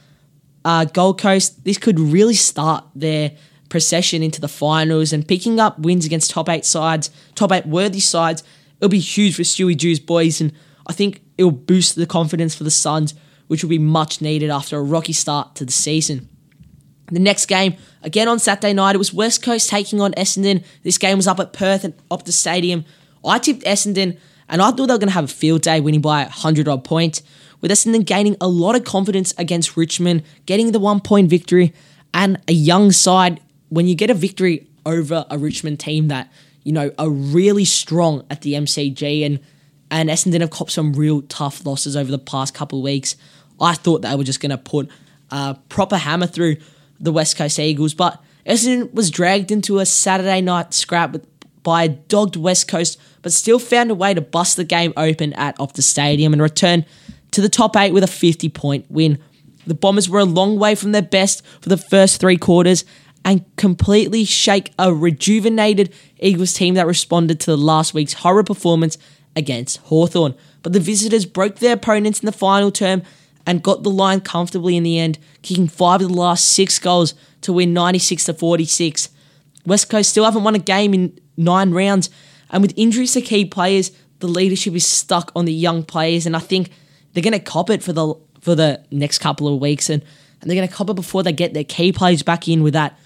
Uh, 0.65 0.85
Gold 0.85 1.21
Coast, 1.21 1.65
this 1.65 1.79
could 1.79 1.99
really 1.99 2.35
start 2.35 2.85
their 2.95 3.33
procession 3.69 4.23
into 4.23 4.41
the 4.41 4.49
finals 4.49 5.13
and 5.13 5.27
picking 5.27 5.59
up 5.59 5.79
wins 5.79 6.05
against 6.05 6.31
top 6.31 6.49
eight 6.49 6.65
sides, 6.65 7.11
top 7.35 7.51
eight 7.51 7.67
worthy 7.67 8.01
sides. 8.01 8.45
It'll 8.79 8.91
be 8.91 8.99
huge 9.01 9.37
for 9.37 9.43
Stewie 9.43 9.77
Dew's 9.77 10.01
boys, 10.01 10.41
and 10.41 10.53
I 10.91 10.93
think 10.93 11.23
it'll 11.39 11.53
boost 11.53 11.95
the 11.95 12.05
confidence 12.05 12.57
for 12.57 12.65
the 12.65 12.71
Suns, 12.71 13.15
which 13.47 13.63
will 13.63 13.71
be 13.71 13.79
much 13.79 14.21
needed 14.21 14.51
after 14.51 14.77
a 14.77 14.83
rocky 14.83 15.13
start 15.13 15.55
to 15.55 15.65
the 15.65 15.71
season. 15.71 16.29
The 17.13 17.21
next 17.21 17.47
game, 17.47 17.77
again 18.03 18.27
on 18.27 18.41
Saturday 18.41 18.73
night, 18.73 18.97
it 18.97 18.99
was 18.99 19.15
West 19.15 19.41
Coast 19.41 19.71
taking 19.71 20.01
on 20.01 20.11
Essendon. 20.15 20.65
This 20.83 20.99
game 20.99 21.17
was 21.17 21.29
up 21.29 21.39
at 21.39 21.53
Perth 21.53 21.85
and 21.85 21.97
Optus 22.09 22.33
Stadium. 22.33 22.85
I 23.25 23.39
tipped 23.39 23.63
Essendon 23.63 24.19
and 24.49 24.61
I 24.61 24.73
thought 24.73 24.89
they 24.89 24.95
were 24.95 24.99
going 24.99 25.07
to 25.07 25.15
have 25.15 25.27
a 25.27 25.29
field 25.29 25.63
day 25.63 25.81
winning 25.81 26.01
by 26.01 26.23
100 26.23 26.67
odd 26.67 26.83
points, 26.83 27.23
with 27.61 27.71
Essendon 27.71 28.05
gaining 28.05 28.37
a 28.41 28.49
lot 28.49 28.75
of 28.75 28.83
confidence 28.83 29.33
against 29.39 29.77
Richmond, 29.77 30.25
getting 30.47 30.73
the 30.73 30.81
one 30.81 30.99
point 30.99 31.31
victory, 31.31 31.73
and 32.13 32.41
a 32.49 32.53
young 32.53 32.91
side. 32.91 33.41
When 33.69 33.87
you 33.87 33.95
get 33.95 34.11
a 34.11 34.15
victory 34.15 34.67
over 34.85 35.25
a 35.31 35.39
Richmond 35.39 35.79
team 35.79 36.09
that, 36.09 36.33
you 36.65 36.73
know, 36.73 36.91
are 36.99 37.11
really 37.11 37.65
strong 37.65 38.27
at 38.29 38.43
the 38.43 38.55
MCG 38.55 39.25
and 39.25 39.39
and 39.91 40.09
Essendon 40.09 40.41
have 40.41 40.51
copped 40.51 40.73
some 40.73 40.93
real 40.93 41.23
tough 41.23 41.65
losses 41.67 41.97
over 41.97 42.11
the 42.11 42.19
past 42.19 42.55
couple 42.55 42.79
of 42.79 42.85
weeks. 42.85 43.17
I 43.61 43.75
thought 43.75 44.03
they 44.03 44.15
were 44.15 44.25
just 44.25 44.41
going 44.41 44.51
to 44.51 44.59
put 44.59 44.89
a 45.31 45.57
proper 45.69 45.97
hammer 45.97 46.27
through 46.27 46.57
the 46.99 47.13
West 47.13 47.37
Coast 47.37 47.59
Eagles, 47.59 47.95
but 47.95 48.23
Essendon 48.47 48.93
was 48.95 49.11
dragged 49.11 49.51
into 49.51 49.79
a 49.79 49.87
Saturday 49.87 50.41
night 50.41 50.73
scrap 50.75 51.17
by 51.63 51.85
a 51.85 51.89
dogged 51.89 52.37
West 52.37 52.69
Coast, 52.69 52.99
but 53.23 53.33
still 53.33 53.59
found 53.59 53.91
a 53.91 53.95
way 53.95 54.15
to 54.15 54.21
bust 54.21 54.57
the 54.57 54.65
game 54.65 54.93
open 54.97 55.33
at 55.35 55.59
Optus 55.59 55.83
Stadium 55.83 56.33
and 56.33 56.41
return 56.41 56.85
to 57.33 57.41
the 57.41 57.49
top 57.49 57.77
eight 57.77 57.93
with 57.93 58.03
a 58.03 58.09
50 58.09 58.49
point 58.49 58.91
win. 58.91 59.19
The 59.67 59.75
Bombers 59.75 60.09
were 60.09 60.21
a 60.21 60.25
long 60.25 60.59
way 60.59 60.75
from 60.75 60.93
their 60.93 61.03
best 61.03 61.45
for 61.61 61.69
the 61.69 61.77
first 61.77 62.21
three 62.21 62.39
quarters 62.39 62.85
and 63.25 63.45
completely 63.57 64.25
shake 64.25 64.73
a 64.79 64.95
rejuvenated 64.95 65.93
Eagles 66.19 66.55
team 66.55 66.75
that 66.75 66.87
responded 66.87 67.39
to 67.41 67.51
the 67.51 67.59
last 67.59 67.93
week's 67.93 68.15
horror 68.15 68.43
performance 68.43 68.97
against 69.37 69.79
Hawthorn. 69.79 70.35
But 70.63 70.73
the 70.73 70.81
visitors 70.81 71.25
broke 71.25 71.57
their 71.57 71.75
opponents 71.75 72.21
in 72.21 72.27
the 72.27 72.33
final 72.33 72.71
term 72.71 73.03
and 73.47 73.63
got 73.63 73.83
the 73.83 73.91
line 73.91 74.21
comfortably 74.21 74.77
in 74.77 74.83
the 74.83 74.99
end, 74.99 75.19
kicking 75.43 75.69
five 75.69 76.03
of 76.03 76.09
the 76.09 76.15
last 76.15 76.47
six 76.47 76.79
goals 76.79 77.15
to 77.43 77.53
win 77.53 77.73
96 77.73 78.25
to 78.25 78.35
46. 78.35 79.09
West 79.67 79.89
Coast 79.89 80.11
still 80.11 80.25
haven't 80.25 80.45
won 80.45 80.55
a 80.55 80.59
game 80.59 80.95
in 80.95 81.19
nine 81.37 81.73
rounds, 81.73 82.11
and 82.51 82.63
with 82.63 82.75
injuries 82.77 83.13
to 83.13 83.21
key 83.21 83.45
players, 83.45 83.93
the 84.19 84.29
leadership 84.29 84.75
is 84.75 84.87
stuck 84.87 85.33
on 85.35 85.47
the 85.47 85.53
young 85.53 85.83
players, 85.83 86.27
and 86.27 86.37
I 86.37 86.41
think 86.41 86.71
they're 87.13 87.23
going 87.23 87.33
to 87.33 87.39
cop 87.39 87.71
it 87.71 87.83
for 87.83 87.93
the 87.93 88.15
for 88.41 88.55
the 88.55 88.83
next 88.91 89.19
couple 89.19 89.53
of 89.53 89.61
weeks, 89.61 89.91
and, 89.91 90.03
and 90.41 90.51
they're 90.51 90.57
going 90.57 90.69
to 90.69 90.75
cop 90.75 90.91
it 90.91 90.95
before 90.95 91.23
they 91.23 91.33
get 91.33 91.53
their 91.53 91.65
key 91.65 91.93
players 91.93 92.23
back 92.23 92.49
in 92.49 92.63
with 92.63 92.73
that 92.73 92.99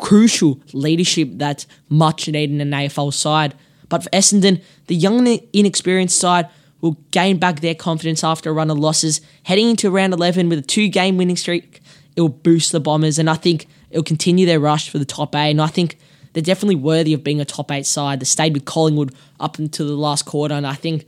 crucial 0.00 0.60
leadership 0.72 1.28
that's 1.34 1.66
much 1.88 2.28
needed 2.28 2.50
in 2.50 2.60
an 2.60 2.70
AFL 2.70 3.12
side. 3.12 3.54
But 3.90 4.04
for 4.04 4.08
Essendon, 4.10 4.62
the 4.86 4.94
young 4.94 5.28
and 5.28 5.40
inexperienced 5.52 6.18
side 6.18 6.48
will 6.80 6.96
gain 7.10 7.38
back 7.38 7.60
their 7.60 7.74
confidence 7.74 8.24
after 8.24 8.48
a 8.48 8.52
run 8.54 8.70
of 8.70 8.78
losses. 8.78 9.20
Heading 9.42 9.68
into 9.68 9.90
round 9.90 10.14
11 10.14 10.48
with 10.48 10.60
a 10.60 10.62
two 10.62 10.88
game 10.88 11.18
winning 11.18 11.36
streak, 11.36 11.82
it 12.16 12.22
will 12.22 12.30
boost 12.30 12.72
the 12.72 12.80
Bombers, 12.80 13.18
and 13.18 13.28
I 13.28 13.34
think 13.34 13.66
it'll 13.90 14.02
continue 14.02 14.46
their 14.46 14.60
rush 14.60 14.88
for 14.88 14.98
the 14.98 15.04
top 15.04 15.34
eight. 15.34 15.50
And 15.50 15.60
I 15.60 15.66
think 15.66 15.98
they're 16.32 16.42
definitely 16.42 16.76
worthy 16.76 17.12
of 17.12 17.22
being 17.22 17.40
a 17.40 17.44
top 17.44 17.70
eight 17.70 17.86
side. 17.86 18.20
They 18.20 18.24
stayed 18.24 18.54
with 18.54 18.64
Collingwood 18.64 19.14
up 19.38 19.58
until 19.58 19.86
the 19.86 19.94
last 19.94 20.24
quarter, 20.24 20.54
and 20.54 20.66
I 20.66 20.74
think 20.74 21.06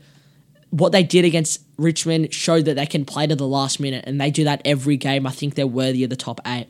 what 0.70 0.92
they 0.92 1.02
did 1.02 1.24
against 1.24 1.60
Richmond 1.76 2.32
showed 2.32 2.64
that 2.64 2.76
they 2.76 2.86
can 2.86 3.04
play 3.04 3.26
to 3.26 3.36
the 3.36 3.46
last 3.46 3.78
minute, 3.78 4.04
and 4.06 4.20
they 4.20 4.30
do 4.30 4.44
that 4.44 4.62
every 4.64 4.96
game. 4.96 5.26
I 5.26 5.30
think 5.30 5.54
they're 5.54 5.66
worthy 5.66 6.04
of 6.04 6.10
the 6.10 6.16
top 6.16 6.40
eight. 6.46 6.66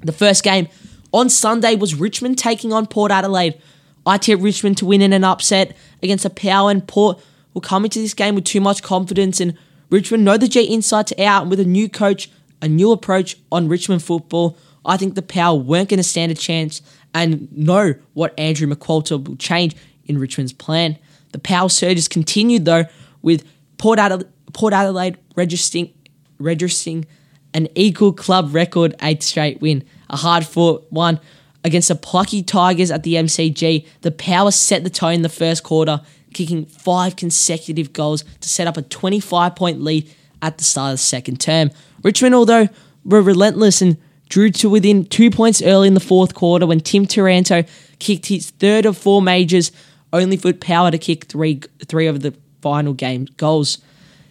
The 0.00 0.12
first 0.12 0.42
game 0.42 0.68
on 1.12 1.28
Sunday 1.28 1.76
was 1.76 1.94
Richmond 1.94 2.38
taking 2.38 2.72
on 2.72 2.86
Port 2.86 3.12
Adelaide. 3.12 3.60
I 4.06 4.18
tipped 4.18 4.42
Richmond 4.42 4.78
to 4.78 4.86
win 4.86 5.02
in 5.02 5.12
an 5.12 5.24
upset 5.24 5.76
against 6.02 6.24
a 6.24 6.30
power, 6.30 6.70
and 6.70 6.86
Port 6.86 7.20
will 7.54 7.60
come 7.60 7.84
into 7.84 7.98
this 7.98 8.14
game 8.14 8.34
with 8.34 8.44
too 8.44 8.60
much 8.60 8.82
confidence, 8.82 9.40
and 9.40 9.56
Richmond 9.90 10.24
know 10.24 10.36
the 10.36 10.48
G 10.48 10.62
inside 10.62 11.06
to 11.08 11.22
out, 11.22 11.42
and 11.42 11.50
with 11.50 11.60
a 11.60 11.64
new 11.64 11.88
coach, 11.88 12.30
a 12.62 12.68
new 12.68 12.92
approach 12.92 13.36
on 13.50 13.68
Richmond 13.68 14.02
football, 14.02 14.56
I 14.84 14.96
think 14.96 15.14
the 15.14 15.22
power 15.22 15.56
weren't 15.58 15.90
going 15.90 15.98
to 15.98 16.04
stand 16.04 16.32
a 16.32 16.34
chance 16.34 16.80
and 17.14 17.50
know 17.52 17.94
what 18.14 18.38
Andrew 18.38 18.66
McQualter 18.72 19.22
will 19.26 19.36
change 19.36 19.76
in 20.06 20.18
Richmond's 20.18 20.52
plan. 20.52 20.98
The 21.32 21.38
power 21.38 21.68
surge 21.68 21.90
surges 21.90 22.08
continued 22.08 22.64
though, 22.64 22.84
with 23.22 23.44
Port 23.78 23.98
Adelaide, 23.98 24.28
Port 24.52 24.72
Adelaide 24.72 25.18
registering, 25.36 25.92
registering 26.38 27.06
an 27.52 27.68
equal 27.74 28.12
club 28.12 28.54
record 28.54 28.94
eighth 29.02 29.22
straight 29.22 29.60
win. 29.60 29.84
A 30.08 30.16
hard 30.16 30.46
fought 30.46 30.86
one 30.90 31.20
against 31.64 31.88
the 31.88 31.94
plucky 31.94 32.42
Tigers 32.42 32.90
at 32.90 33.02
the 33.02 33.14
MCG. 33.14 33.86
The 34.00 34.10
power 34.10 34.50
set 34.50 34.84
the 34.84 34.90
tone 34.90 35.14
in 35.14 35.22
the 35.22 35.28
first 35.28 35.62
quarter, 35.62 36.00
kicking 36.32 36.66
five 36.66 37.16
consecutive 37.16 37.92
goals 37.92 38.24
to 38.40 38.48
set 38.48 38.66
up 38.66 38.76
a 38.76 38.82
25 38.82 39.54
point 39.56 39.80
lead 39.80 40.10
at 40.42 40.58
the 40.58 40.64
start 40.64 40.92
of 40.92 40.94
the 40.94 40.98
second 40.98 41.40
term. 41.40 41.70
Richmond, 42.02 42.34
although 42.34 42.68
were 43.04 43.22
relentless 43.22 43.82
and 43.82 43.96
drew 44.28 44.50
to 44.50 44.70
within 44.70 45.04
two 45.04 45.30
points 45.30 45.60
early 45.60 45.88
in 45.88 45.94
the 45.94 46.00
fourth 46.00 46.34
quarter 46.34 46.66
when 46.66 46.80
Tim 46.80 47.06
Taranto 47.06 47.64
kicked 47.98 48.26
his 48.26 48.50
third 48.50 48.86
of 48.86 48.96
four 48.96 49.20
majors, 49.20 49.72
only 50.12 50.36
for 50.36 50.52
Power 50.52 50.90
to 50.90 50.98
kick 50.98 51.24
three 51.24 51.60
three 51.86 52.06
of 52.06 52.22
the 52.22 52.34
final 52.62 52.92
game 52.92 53.26
goals 53.36 53.78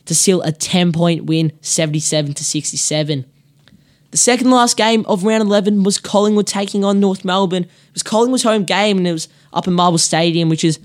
to 0.06 0.16
seal 0.16 0.42
a 0.42 0.52
10 0.52 0.92
point 0.92 1.26
win, 1.26 1.52
77 1.62 2.34
to 2.34 2.44
67. 2.44 3.26
The 4.12 4.18
second 4.18 4.50
last 4.50 4.76
game 4.76 5.06
of 5.08 5.24
round 5.24 5.44
11 5.44 5.84
was 5.84 6.00
Collingwood 6.00 6.48
taking 6.48 6.84
on 6.84 7.00
North 7.00 7.24
Melbourne. 7.24 7.64
It 7.64 7.94
was 7.94 8.04
Collingwood's 8.04 8.44
home 8.44 8.64
game 8.64 8.98
and 8.98 9.08
it 9.08 9.14
was 9.14 9.28
up 9.54 9.68
in 9.68 9.74
Marvel 9.74 10.00
Stadium, 10.00 10.50
which 10.50 10.64
is 10.64 10.80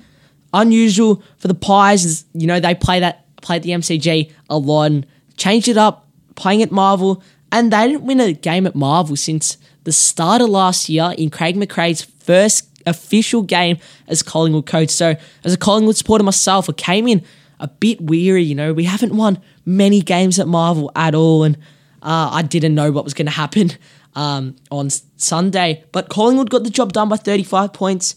unusual 0.53 1.23
for 1.39 1.49
the 1.49 1.55
Pies. 1.55 2.25
You 2.35 2.47
know, 2.47 2.61
they 2.61 2.75
play 2.75 3.01
that 3.01 3.25
play 3.43 3.57
at 3.57 3.63
the 3.63 3.71
MCG 3.71 4.33
a 4.49 4.59
lot 4.59 4.85
and 4.85 5.07
changed 5.37 5.69
it 5.69 5.77
up, 5.77 6.09
playing 6.35 6.63
at 6.63 6.71
Marvel, 6.71 7.23
and 7.53 7.73
they 7.73 7.89
didn't 7.89 8.05
win 8.05 8.21
a 8.21 8.33
game 8.33 8.67
at 8.67 8.75
Marvel 8.75 9.17
since 9.17 9.59
the 9.85 9.93
start 9.93 10.41
of 10.41 10.49
last 10.49 10.89
year 10.89 11.15
in 11.17 11.31
Craig 11.31 11.57
McRae's 11.57 12.03
first 12.03 12.69
official 12.87 13.43
game 13.43 13.79
as 14.09 14.23
Collingwood 14.23 14.67
coach. 14.67 14.91
So, 14.91 15.15
as 15.45 15.55
a 15.55 15.59
Collingwood 15.59 15.97
supporter 15.97 16.25
myself, 16.25 16.69
I 16.69 16.73
came 16.73 17.07
in 17.07 17.23
a 17.61 17.69
bit 17.69 18.01
weary. 18.01 18.43
You 18.43 18.55
know, 18.55 18.73
we 18.73 18.85
haven't 18.85 19.17
won 19.17 19.39
many 19.65 20.01
games 20.01 20.39
at 20.39 20.49
Marvel 20.49 20.91
at 20.97 21.15
all, 21.15 21.45
and 21.45 21.57
uh, 22.05 22.31
I 22.33 22.43
didn't 22.43 22.75
know 22.75 22.93
what 22.93 23.03
was 23.05 23.15
going 23.15 23.27
to 23.27 23.33
happen 23.33 23.73
um, 24.15 24.57
on 24.71 24.91
Sunday. 24.91 25.85
But 25.91 26.11
Collingwood 26.11 26.51
got 26.51 26.63
the 26.63 26.71
job 26.71 26.93
done 26.93 27.09
by 27.09 27.17
35 27.17 27.73
points. 27.73 28.15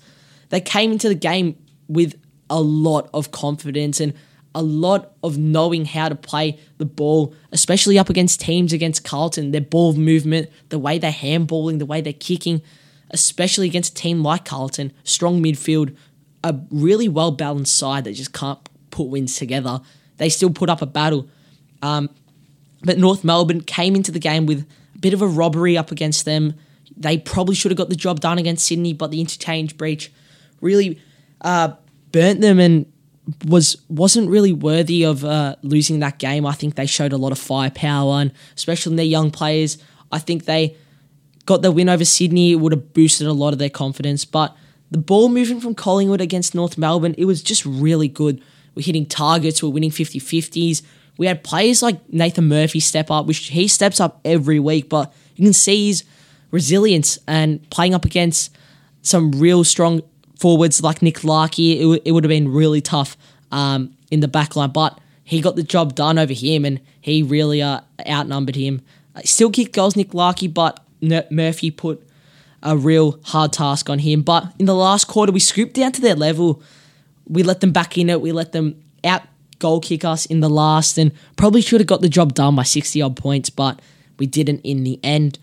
They 0.49 0.61
came 0.61 0.91
into 0.91 1.07
the 1.07 1.15
game 1.15 1.57
with 1.87 2.19
a 2.49 2.61
lot 2.61 3.09
of 3.13 3.31
confidence 3.31 3.99
and 3.99 4.13
a 4.53 4.61
lot 4.61 5.13
of 5.23 5.37
knowing 5.37 5.85
how 5.85 6.09
to 6.09 6.15
play 6.15 6.59
the 6.77 6.85
ball, 6.85 7.33
especially 7.51 7.97
up 7.97 8.09
against 8.09 8.41
teams 8.41 8.73
against 8.73 9.03
Carlton. 9.03 9.51
Their 9.51 9.61
ball 9.61 9.93
movement, 9.93 10.49
the 10.69 10.79
way 10.79 10.97
they're 10.97 11.11
handballing, 11.11 11.79
the 11.79 11.85
way 11.85 12.01
they're 12.01 12.13
kicking, 12.13 12.61
especially 13.11 13.67
against 13.67 13.97
a 13.97 14.01
team 14.01 14.23
like 14.23 14.45
Carlton, 14.45 14.91
strong 15.03 15.41
midfield, 15.41 15.95
a 16.43 16.55
really 16.71 17.07
well 17.07 17.31
balanced 17.31 17.75
side 17.75 18.03
that 18.05 18.13
just 18.13 18.33
can't 18.33 18.59
put 18.89 19.03
wins 19.03 19.37
together. 19.37 19.79
They 20.17 20.29
still 20.29 20.49
put 20.49 20.69
up 20.69 20.81
a 20.81 20.87
battle. 20.87 21.29
Um, 21.81 22.09
but 22.83 22.97
North 22.97 23.23
Melbourne 23.23 23.61
came 23.61 23.95
into 23.95 24.11
the 24.11 24.19
game 24.19 24.45
with 24.45 24.67
a 24.95 24.99
bit 24.99 25.13
of 25.13 25.21
a 25.21 25.27
robbery 25.27 25.77
up 25.77 25.91
against 25.91 26.25
them. 26.25 26.53
They 26.95 27.17
probably 27.17 27.55
should 27.55 27.71
have 27.71 27.77
got 27.77 27.89
the 27.89 27.95
job 27.95 28.19
done 28.19 28.37
against 28.37 28.65
Sydney, 28.65 28.93
but 28.93 29.11
the 29.11 29.21
interchange 29.21 29.77
breach 29.77 30.11
really 30.61 30.99
uh, 31.41 31.73
burnt 32.11 32.41
them 32.41 32.59
and 32.59 32.91
was 33.45 33.77
wasn't 33.89 34.29
really 34.29 34.53
worthy 34.53 35.03
of 35.03 35.25
uh, 35.25 35.55
losing 35.61 35.99
that 35.99 36.17
game. 36.17 36.45
I 36.45 36.53
think 36.53 36.75
they 36.75 36.85
showed 36.85 37.13
a 37.13 37.17
lot 37.17 37.31
of 37.31 37.39
firepower, 37.39 38.21
and 38.21 38.31
especially 38.55 38.93
in 38.93 38.97
their 38.97 39.05
young 39.05 39.31
players. 39.31 39.77
I 40.11 40.19
think 40.19 40.45
they 40.45 40.77
got 41.45 41.61
the 41.61 41.71
win 41.71 41.89
over 41.89 42.05
Sydney. 42.05 42.53
It 42.53 42.55
would 42.55 42.71
have 42.71 42.93
boosted 42.93 43.27
a 43.27 43.33
lot 43.33 43.53
of 43.53 43.59
their 43.59 43.69
confidence. 43.69 44.23
But 44.23 44.55
the 44.89 44.97
ball 44.97 45.29
movement 45.29 45.61
from 45.61 45.75
Collingwood 45.75 46.21
against 46.21 46.55
North 46.55 46.77
Melbourne, 46.77 47.15
it 47.17 47.25
was 47.25 47.43
just 47.43 47.65
really 47.65 48.07
good. 48.07 48.41
We're 48.75 48.85
hitting 48.85 49.05
targets. 49.05 49.61
We're 49.61 49.69
winning 49.69 49.91
50 49.91 50.19
50s. 50.19 50.81
We 51.17 51.25
had 51.25 51.43
players 51.43 51.81
like 51.81 51.97
Nathan 52.11 52.47
Murphy 52.47 52.79
step 52.79 53.09
up, 53.09 53.25
which 53.25 53.47
he 53.47 53.67
steps 53.67 53.99
up 53.99 54.19
every 54.23 54.59
week, 54.59 54.89
but 54.89 55.13
you 55.35 55.43
can 55.45 55.53
see 55.53 55.87
his 55.87 56.03
resilience 56.51 57.17
and 57.27 57.67
playing 57.69 57.93
up 57.93 58.05
against 58.05 58.55
some 59.01 59.31
real 59.31 59.63
strong 59.63 60.01
forwards 60.39 60.81
like 60.81 61.01
Nick 61.01 61.23
Larkey. 61.23 61.77
It, 61.77 61.81
w- 61.81 62.01
it 62.05 62.11
would 62.11 62.23
have 62.23 62.29
been 62.29 62.51
really 62.51 62.81
tough 62.81 63.17
um, 63.51 63.95
in 64.11 64.19
the 64.19 64.27
back 64.27 64.55
line, 64.55 64.71
but 64.71 64.99
he 65.23 65.41
got 65.41 65.55
the 65.55 65.63
job 65.63 65.95
done 65.95 66.17
over 66.17 66.33
him 66.33 66.65
and 66.65 66.79
he 67.01 67.23
really 67.23 67.61
uh, 67.61 67.81
outnumbered 68.07 68.55
him. 68.55 68.81
Uh, 69.15 69.21
still 69.25 69.49
kicked 69.49 69.73
goals, 69.73 69.95
Nick 69.95 70.13
Larkey, 70.13 70.47
but 70.47 70.83
N- 71.01 71.25
Murphy 71.31 71.71
put 71.71 72.03
a 72.63 72.77
real 72.77 73.19
hard 73.25 73.53
task 73.53 73.89
on 73.89 73.99
him. 73.99 74.21
But 74.21 74.53
in 74.59 74.65
the 74.65 74.75
last 74.75 75.05
quarter, 75.07 75.31
we 75.31 75.39
scooped 75.39 75.73
down 75.73 75.91
to 75.93 76.01
their 76.01 76.15
level. 76.15 76.61
We 77.27 77.43
let 77.43 77.59
them 77.61 77.71
back 77.71 77.97
in 77.97 78.09
it. 78.09 78.21
We 78.21 78.31
let 78.31 78.51
them 78.51 78.81
out 79.03 79.23
goal 79.59 79.79
kick 79.79 80.05
us 80.05 80.25
in 80.25 80.39
the 80.39 80.49
last 80.49 80.97
and 80.97 81.11
probably 81.35 81.61
should 81.61 81.81
have 81.81 81.87
got 81.87 82.01
the 82.01 82.09
job 82.09 82.33
done 82.33 82.55
by 82.55 82.63
60 82.63 83.01
odd 83.01 83.15
points, 83.15 83.49
but 83.49 83.81
we 84.19 84.25
didn't 84.25 84.61
in 84.61 84.83
the 84.83 84.99
end. 85.03 85.39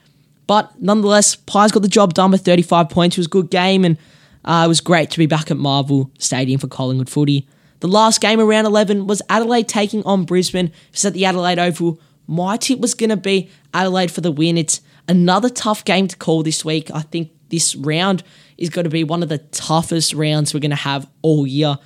But 0.46 0.80
nonetheless, 0.80 1.36
Pies 1.36 1.72
got 1.72 1.82
the 1.82 1.88
job 1.88 2.14
done 2.14 2.30
by 2.30 2.36
35 2.36 2.88
points. 2.88 3.16
It 3.16 3.20
was 3.20 3.26
a 3.26 3.30
good 3.30 3.50
game 3.50 3.84
and 3.84 3.98
uh, 4.44 4.64
it 4.66 4.68
was 4.68 4.80
great 4.80 5.10
to 5.10 5.18
be 5.18 5.26
back 5.26 5.50
at 5.50 5.56
Marvel 5.56 6.10
Stadium 6.18 6.60
for 6.60 6.68
Collingwood 6.68 7.08
footy. 7.08 7.48
The 7.80 7.88
last 7.88 8.20
game 8.20 8.40
around 8.40 8.66
11 8.66 9.06
was 9.06 9.22
Adelaide 9.28 9.68
taking 9.68 10.02
on 10.04 10.24
Brisbane. 10.24 10.72
It's 10.92 11.04
at 11.04 11.12
the 11.12 11.24
Adelaide 11.24 11.58
Oval. 11.58 12.00
My 12.26 12.56
tip 12.56 12.80
was 12.80 12.94
going 12.94 13.10
to 13.10 13.16
be 13.16 13.50
Adelaide 13.72 14.10
for 14.10 14.20
the 14.20 14.32
win. 14.32 14.56
It's 14.56 14.80
another 15.08 15.48
tough 15.48 15.84
game 15.84 16.08
to 16.08 16.16
call 16.16 16.42
this 16.42 16.64
week. 16.64 16.90
I 16.92 17.02
think 17.02 17.30
this 17.50 17.74
round 17.76 18.22
is 18.56 18.70
going 18.70 18.84
to 18.84 18.90
be 18.90 19.04
one 19.04 19.22
of 19.22 19.28
the 19.28 19.38
toughest 19.38 20.14
rounds 20.14 20.54
we're 20.54 20.60
going 20.60 20.70
to 20.70 20.76
have 20.76 21.06
all 21.22 21.46
year. 21.46 21.78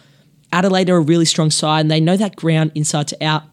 Adelaide 0.53 0.91
are 0.91 0.97
a 0.97 1.01
really 1.01 1.25
strong 1.25 1.51
side 1.51 1.81
and 1.81 1.91
they 1.91 2.01
know 2.01 2.17
that 2.17 2.37
ground 2.37 2.73
inside 2.75 3.09
to 3.09 3.25
out. 3.25 3.45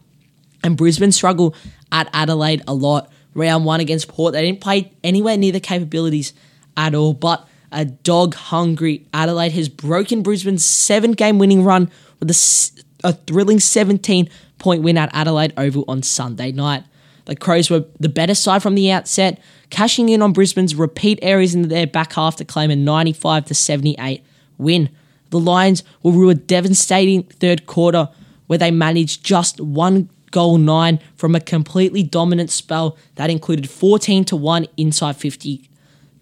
And 0.62 0.76
Brisbane 0.76 1.12
struggle 1.12 1.54
at 1.92 2.08
Adelaide 2.12 2.62
a 2.66 2.74
lot. 2.74 3.10
Round 3.34 3.66
one 3.66 3.80
against 3.80 4.08
Port, 4.08 4.32
they 4.32 4.40
didn't 4.40 4.62
play 4.62 4.92
anywhere 5.04 5.36
near 5.36 5.52
the 5.52 5.60
capabilities 5.60 6.32
at 6.74 6.94
all. 6.94 7.12
But 7.12 7.46
a 7.70 7.84
dog 7.84 8.34
hungry 8.34 9.06
Adelaide 9.12 9.52
has 9.52 9.68
broken 9.68 10.22
Brisbane's 10.22 10.64
seven 10.64 11.12
game 11.12 11.38
winning 11.38 11.62
run 11.62 11.90
with 12.18 12.30
a, 12.30 12.70
a 13.08 13.12
thrilling 13.12 13.60
17 13.60 14.30
point 14.58 14.82
win 14.82 14.96
at 14.96 15.10
Adelaide 15.12 15.52
Oval 15.58 15.84
on 15.86 16.02
Sunday 16.02 16.50
night. 16.50 16.84
The 17.26 17.36
Crows 17.36 17.68
were 17.68 17.84
the 17.98 18.08
better 18.08 18.34
side 18.34 18.62
from 18.62 18.76
the 18.76 18.90
outset, 18.90 19.40
cashing 19.68 20.08
in 20.08 20.22
on 20.22 20.32
Brisbane's 20.32 20.74
repeat 20.74 21.18
areas 21.22 21.54
in 21.54 21.68
their 21.68 21.86
back 21.86 22.12
half 22.14 22.36
to 22.36 22.44
claim 22.44 22.70
a 22.70 22.76
95 22.76 23.46
to 23.46 23.54
78 23.54 24.24
win. 24.58 24.88
The 25.30 25.40
Lions 25.40 25.82
will 26.02 26.12
rue 26.12 26.30
a 26.30 26.34
devastating 26.34 27.24
third 27.24 27.66
quarter 27.66 28.08
where 28.46 28.58
they 28.58 28.70
managed 28.70 29.24
just 29.24 29.60
one 29.60 30.08
goal 30.30 30.58
nine 30.58 31.00
from 31.16 31.34
a 31.34 31.40
completely 31.40 32.02
dominant 32.02 32.50
spell 32.50 32.96
that 33.14 33.30
included 33.30 33.70
14 33.70 34.24
to 34.26 34.36
1 34.36 34.66
inside 34.76 35.16
50, 35.16 35.68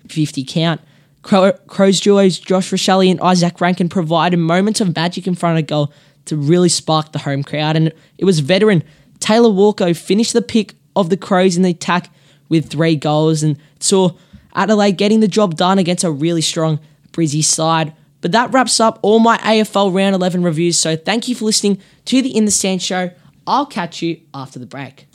50 0.08 0.44
count. 0.44 0.80
Crows 1.22 2.00
duos 2.00 2.38
Josh 2.38 2.70
Rachele 2.70 3.10
and 3.10 3.20
Isaac 3.20 3.60
Rankine 3.60 3.88
provided 3.88 4.36
moments 4.36 4.80
of 4.80 4.94
magic 4.94 5.26
in 5.26 5.34
front 5.34 5.58
of 5.58 5.66
goal 5.66 5.92
to 6.26 6.36
really 6.36 6.68
spark 6.68 7.12
the 7.12 7.20
home 7.20 7.42
crowd. 7.42 7.76
And 7.76 7.92
it 8.18 8.24
was 8.24 8.40
veteran 8.40 8.82
Taylor 9.20 9.50
Walker 9.50 9.94
finished 9.94 10.34
the 10.34 10.42
pick 10.42 10.74
of 10.94 11.08
the 11.08 11.16
Crows 11.16 11.56
in 11.56 11.62
the 11.62 11.70
attack 11.70 12.10
with 12.48 12.70
three 12.70 12.94
goals 12.94 13.42
and 13.42 13.58
saw 13.80 14.10
Adelaide 14.54 14.98
getting 14.98 15.20
the 15.20 15.28
job 15.28 15.56
done 15.56 15.78
against 15.78 16.04
a 16.04 16.10
really 16.10 16.42
strong 16.42 16.78
Brizzy 17.12 17.42
side. 17.42 17.94
But 18.24 18.32
that 18.32 18.54
wraps 18.54 18.80
up 18.80 18.98
all 19.02 19.18
my 19.18 19.36
AFL 19.36 19.94
Round 19.94 20.14
11 20.14 20.44
reviews. 20.44 20.78
So 20.78 20.96
thank 20.96 21.28
you 21.28 21.34
for 21.34 21.44
listening 21.44 21.78
to 22.06 22.22
the 22.22 22.34
In 22.34 22.46
the 22.46 22.50
Stand 22.50 22.80
show. 22.80 23.10
I'll 23.46 23.66
catch 23.66 24.00
you 24.00 24.22
after 24.32 24.58
the 24.58 24.64
break. 24.64 25.06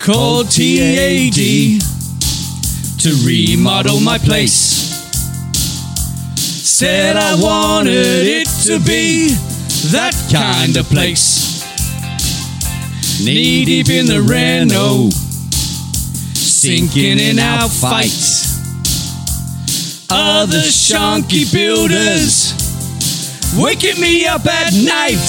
Called 0.00 0.50
TAD 0.50 1.80
to 2.98 3.24
remodel 3.24 4.00
my 4.00 4.18
place. 4.18 4.93
Said 6.76 7.16
I 7.16 7.36
wanted 7.36 8.26
it 8.26 8.48
to 8.66 8.80
be 8.80 9.28
that 9.92 10.12
kind 10.26 10.76
of 10.76 10.84
place. 10.86 11.62
Knee 13.24 13.64
deep 13.64 13.90
in 13.90 14.06
the 14.06 14.20
Reno, 14.20 15.08
sinking 16.34 17.20
in 17.20 17.38
our 17.38 17.68
fights. 17.68 18.58
Other 20.10 20.66
shonky 20.66 21.46
builders 21.52 22.52
waking 23.56 24.00
me 24.00 24.26
up 24.26 24.44
at 24.44 24.72
night. 24.74 25.22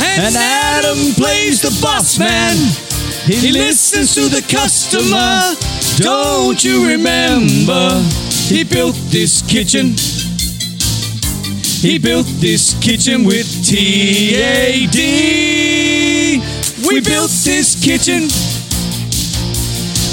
And 0.00 0.34
Adam 0.34 1.12
plays 1.16 1.60
the 1.60 1.78
boss 1.82 2.18
man. 2.18 2.56
He 3.26 3.52
listens 3.52 4.14
to 4.14 4.22
the 4.22 4.40
customer. 4.40 5.54
Don't 5.98 6.64
you 6.64 6.88
remember? 6.88 8.02
He 8.48 8.64
built 8.64 8.96
this 9.10 9.42
kitchen. 9.42 9.96
He 11.80 11.98
built 11.98 12.26
this 12.40 12.74
kitchen 12.74 13.24
with 13.24 13.46
TAD. 13.64 14.96
We 16.86 17.00
built 17.00 17.30
this 17.30 17.74
kitchen. 17.82 18.28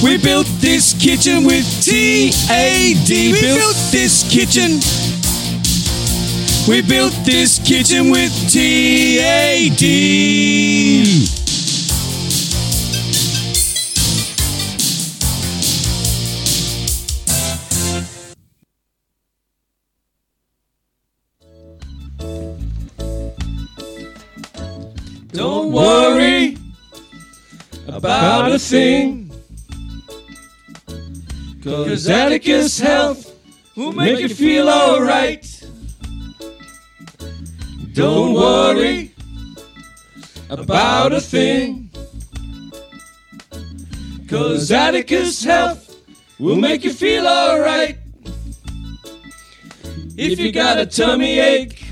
We 0.02 0.18
built 0.18 0.48
this 0.62 0.94
kitchen 0.94 1.44
with 1.44 1.66
TAD. 1.84 3.10
We 3.10 3.34
built 3.42 3.76
this 3.92 4.24
kitchen. 4.32 4.80
We 6.70 6.82
built 6.82 7.14
this 7.26 7.60
kitchen 7.60 8.12
with 8.12 8.32
TAD. 8.50 9.84
About 27.98 28.52
a 28.52 28.60
thing. 28.60 29.32
Cause 31.64 32.08
Atticus 32.08 32.80
Health 32.80 33.36
will 33.76 33.92
make 33.92 34.20
you 34.20 34.30
feel 34.30 34.70
alright. 34.70 35.46
Don't 37.94 38.34
worry 38.36 39.12
about 40.50 41.12
a 41.12 41.20
thing. 41.20 41.90
Cause 44.30 44.72
Atticus 44.72 45.44
Health 45.44 45.96
will 46.40 46.56
make 46.56 46.84
you 46.84 46.94
feel 46.94 47.26
alright. 47.28 47.98
If 50.16 50.40
you 50.40 50.52
got 50.52 50.78
a 50.78 50.86
tummy 50.86 51.40
ache 51.40 51.84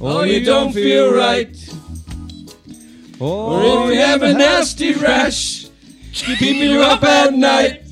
or 0.00 0.26
you 0.26 0.44
don't 0.44 0.72
feel 0.72 1.14
right. 1.14 1.57
Or 3.20 3.62
if 3.62 3.94
you 3.94 4.00
have 4.00 4.22
a 4.22 4.32
nasty 4.32 4.94
rash, 4.94 5.66
keeping 6.12 6.56
you 6.56 6.82
up 6.82 7.02
at 7.02 7.34
night. 7.34 7.82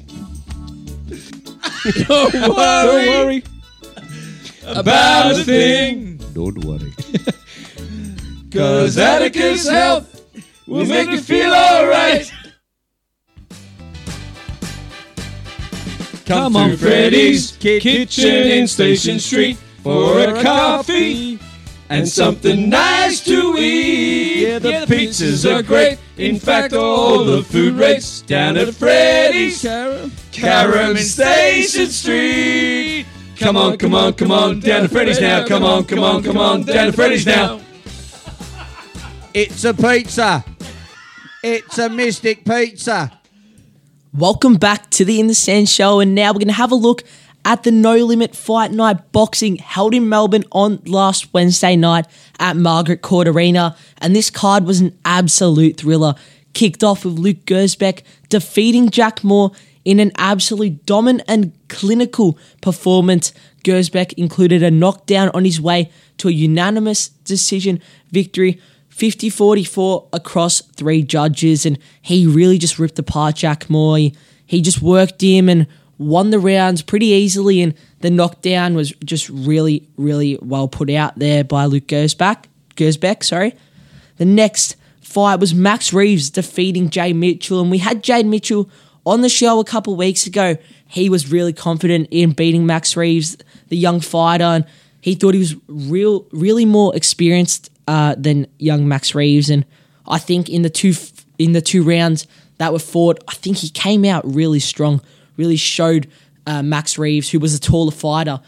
Don't 2.08 2.56
worry, 2.56 3.42
about 4.64 5.32
a 5.32 5.44
thing. 5.44 6.18
Don't 6.32 6.64
worry. 6.64 6.92
Cause 8.52 8.98
Atticus 8.98 9.68
Health 9.68 10.24
will 10.66 10.86
make 10.86 11.10
you 11.10 11.20
feel 11.20 11.52
alright. 11.52 12.32
Come 16.24 16.54
to 16.54 16.76
Freddy's 16.76 17.52
Kitchen 17.56 18.46
in 18.48 18.66
Station 18.66 19.18
Street 19.18 19.56
for 19.82 20.20
a 20.20 20.42
coffee 20.42 21.38
and 21.88 22.08
something 22.08 22.68
nice 22.68 23.20
to 23.24 23.56
eat. 23.58 24.35
Yeah, 24.62 24.84
the 24.84 24.94
pizzas 24.94 25.44
are 25.44 25.62
great. 25.62 25.98
In 26.16 26.38
fact, 26.38 26.72
all 26.72 27.24
the 27.24 27.42
food 27.42 27.74
rates 27.74 28.22
down 28.22 28.56
at 28.56 28.74
Freddy's. 28.74 29.62
Caram 29.62 30.96
Station 30.96 31.86
Street. 31.88 33.06
Come 33.38 33.56
on, 33.58 33.76
come 33.76 33.94
on, 33.94 34.14
come 34.14 34.32
on, 34.32 34.60
down 34.60 34.82
to 34.82 34.88
Freddy's 34.88 35.20
now. 35.20 35.46
Come 35.46 35.62
on, 35.62 35.84
come 35.84 35.98
on, 35.98 36.22
come 36.22 36.38
on, 36.38 36.62
down 36.62 36.86
to 36.86 36.92
Freddy's 36.92 37.26
now. 37.26 37.60
It's 39.34 39.64
a 39.64 39.74
pizza. 39.74 40.42
It's 41.42 41.76
a 41.78 41.90
Mystic 41.90 42.46
Pizza. 42.46 43.12
Welcome 44.14 44.54
back 44.54 44.88
to 44.92 45.04
the 45.04 45.20
In 45.20 45.26
the 45.26 45.34
Stands 45.34 45.70
show, 45.70 46.00
and 46.00 46.14
now 46.14 46.30
we're 46.30 46.38
going 46.38 46.48
to 46.48 46.54
have 46.54 46.72
a 46.72 46.76
look 46.76 47.04
at 47.46 47.62
the 47.62 47.70
No 47.70 47.96
Limit 47.96 48.34
Fight 48.34 48.72
Night 48.72 49.12
boxing 49.12 49.54
held 49.56 49.94
in 49.94 50.08
Melbourne 50.08 50.44
on 50.50 50.82
last 50.84 51.32
Wednesday 51.32 51.76
night 51.76 52.04
at 52.40 52.56
Margaret 52.56 53.02
Court 53.02 53.28
Arena. 53.28 53.76
And 53.98 54.16
this 54.16 54.30
card 54.30 54.64
was 54.64 54.80
an 54.80 54.98
absolute 55.04 55.76
thriller. 55.76 56.16
Kicked 56.54 56.82
off 56.82 57.04
with 57.04 57.20
Luke 57.20 57.46
Gersbeck 57.46 58.02
defeating 58.28 58.90
Jack 58.90 59.22
Moore 59.22 59.52
in 59.84 60.00
an 60.00 60.10
absolute 60.16 60.84
dominant 60.86 61.22
and 61.28 61.52
clinical 61.68 62.36
performance. 62.62 63.32
Gersbeck 63.62 64.12
included 64.14 64.64
a 64.64 64.70
knockdown 64.72 65.30
on 65.32 65.44
his 65.44 65.60
way 65.60 65.92
to 66.18 66.26
a 66.26 66.32
unanimous 66.32 67.08
decision 67.08 67.80
victory. 68.10 68.60
50 68.88 69.30
44 69.30 70.08
across 70.14 70.62
three 70.62 71.02
judges, 71.02 71.66
and 71.66 71.78
he 72.00 72.26
really 72.26 72.56
just 72.56 72.78
ripped 72.78 72.98
apart 72.98 73.36
Jack 73.36 73.68
Moore. 73.68 73.98
He, 73.98 74.16
he 74.46 74.62
just 74.62 74.80
worked 74.80 75.20
him 75.20 75.50
and 75.50 75.66
won 75.98 76.30
the 76.30 76.38
rounds 76.38 76.82
pretty 76.82 77.06
easily, 77.06 77.62
and 77.62 77.74
the 78.00 78.10
knockdown 78.10 78.74
was 78.74 78.92
just 79.04 79.28
really, 79.28 79.88
really 79.96 80.38
well 80.42 80.68
put 80.68 80.90
out 80.90 81.18
there 81.18 81.44
by 81.44 81.64
Luke 81.64 81.86
Gersbeck. 81.86 82.44
Gersbeck, 82.76 83.22
sorry. 83.22 83.54
The 84.18 84.24
next 84.24 84.76
fight 85.00 85.40
was 85.40 85.54
Max 85.54 85.92
Reeves 85.92 86.30
defeating 86.30 86.90
Jay 86.90 87.12
Mitchell, 87.12 87.60
and 87.60 87.70
we 87.70 87.78
had 87.78 88.02
Jay 88.02 88.22
Mitchell 88.22 88.68
on 89.04 89.22
the 89.22 89.28
show 89.28 89.60
a 89.60 89.64
couple 89.64 89.96
weeks 89.96 90.26
ago. 90.26 90.56
He 90.86 91.08
was 91.08 91.30
really 91.30 91.52
confident 91.52 92.08
in 92.10 92.32
beating 92.32 92.66
Max 92.66 92.96
Reeves, 92.96 93.36
the 93.68 93.76
young 93.76 94.00
fighter, 94.00 94.44
and 94.44 94.66
he 95.00 95.14
thought 95.14 95.34
he 95.34 95.40
was 95.40 95.56
real, 95.68 96.26
really 96.32 96.64
more 96.64 96.94
experienced 96.94 97.70
uh, 97.88 98.14
than 98.18 98.46
young 98.58 98.88
Max 98.88 99.14
Reeves. 99.14 99.50
And 99.50 99.64
I 100.06 100.18
think 100.18 100.48
in 100.48 100.62
the 100.62 100.70
two 100.70 100.94
in 101.38 101.52
the 101.52 101.60
two 101.60 101.82
rounds 101.82 102.26
that 102.58 102.72
were 102.72 102.78
fought, 102.78 103.22
I 103.28 103.34
think 103.34 103.58
he 103.58 103.68
came 103.68 104.04
out 104.04 104.24
really 104.26 104.60
strong. 104.60 105.00
Really 105.36 105.56
showed 105.56 106.08
uh, 106.46 106.62
Max 106.62 106.98
Reeves, 106.98 107.30
who 107.30 107.38
was 107.38 107.54
a 107.54 107.60
taller 107.60 107.90
fighter, 107.90 108.40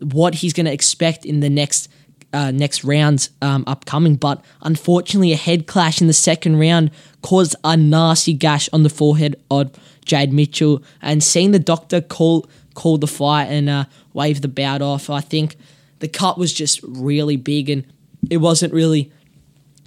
what 0.00 0.36
he's 0.36 0.52
going 0.52 0.66
to 0.66 0.72
expect 0.72 1.24
in 1.24 1.40
the 1.40 1.50
next 1.50 1.88
uh, 2.32 2.50
next 2.50 2.84
rounds 2.84 3.30
um, 3.40 3.64
upcoming. 3.66 4.16
But 4.16 4.44
unfortunately, 4.62 5.32
a 5.32 5.36
head 5.36 5.66
clash 5.66 6.00
in 6.00 6.06
the 6.06 6.12
second 6.12 6.58
round 6.58 6.90
caused 7.22 7.56
a 7.64 7.76
nasty 7.76 8.34
gash 8.34 8.68
on 8.72 8.82
the 8.82 8.90
forehead 8.90 9.36
of 9.50 9.70
Jade 10.04 10.32
Mitchell. 10.32 10.82
And 11.00 11.22
seeing 11.22 11.52
the 11.52 11.58
doctor 11.58 12.00
call 12.00 12.46
call 12.74 12.98
the 12.98 13.06
fight 13.06 13.46
and 13.46 13.70
uh, 13.70 13.84
wave 14.12 14.42
the 14.42 14.48
bout 14.48 14.82
off, 14.82 15.08
I 15.08 15.20
think 15.20 15.56
the 16.00 16.08
cut 16.08 16.36
was 16.36 16.52
just 16.52 16.80
really 16.82 17.36
big 17.36 17.70
and 17.70 17.86
it 18.28 18.38
wasn't 18.38 18.74
really 18.74 19.10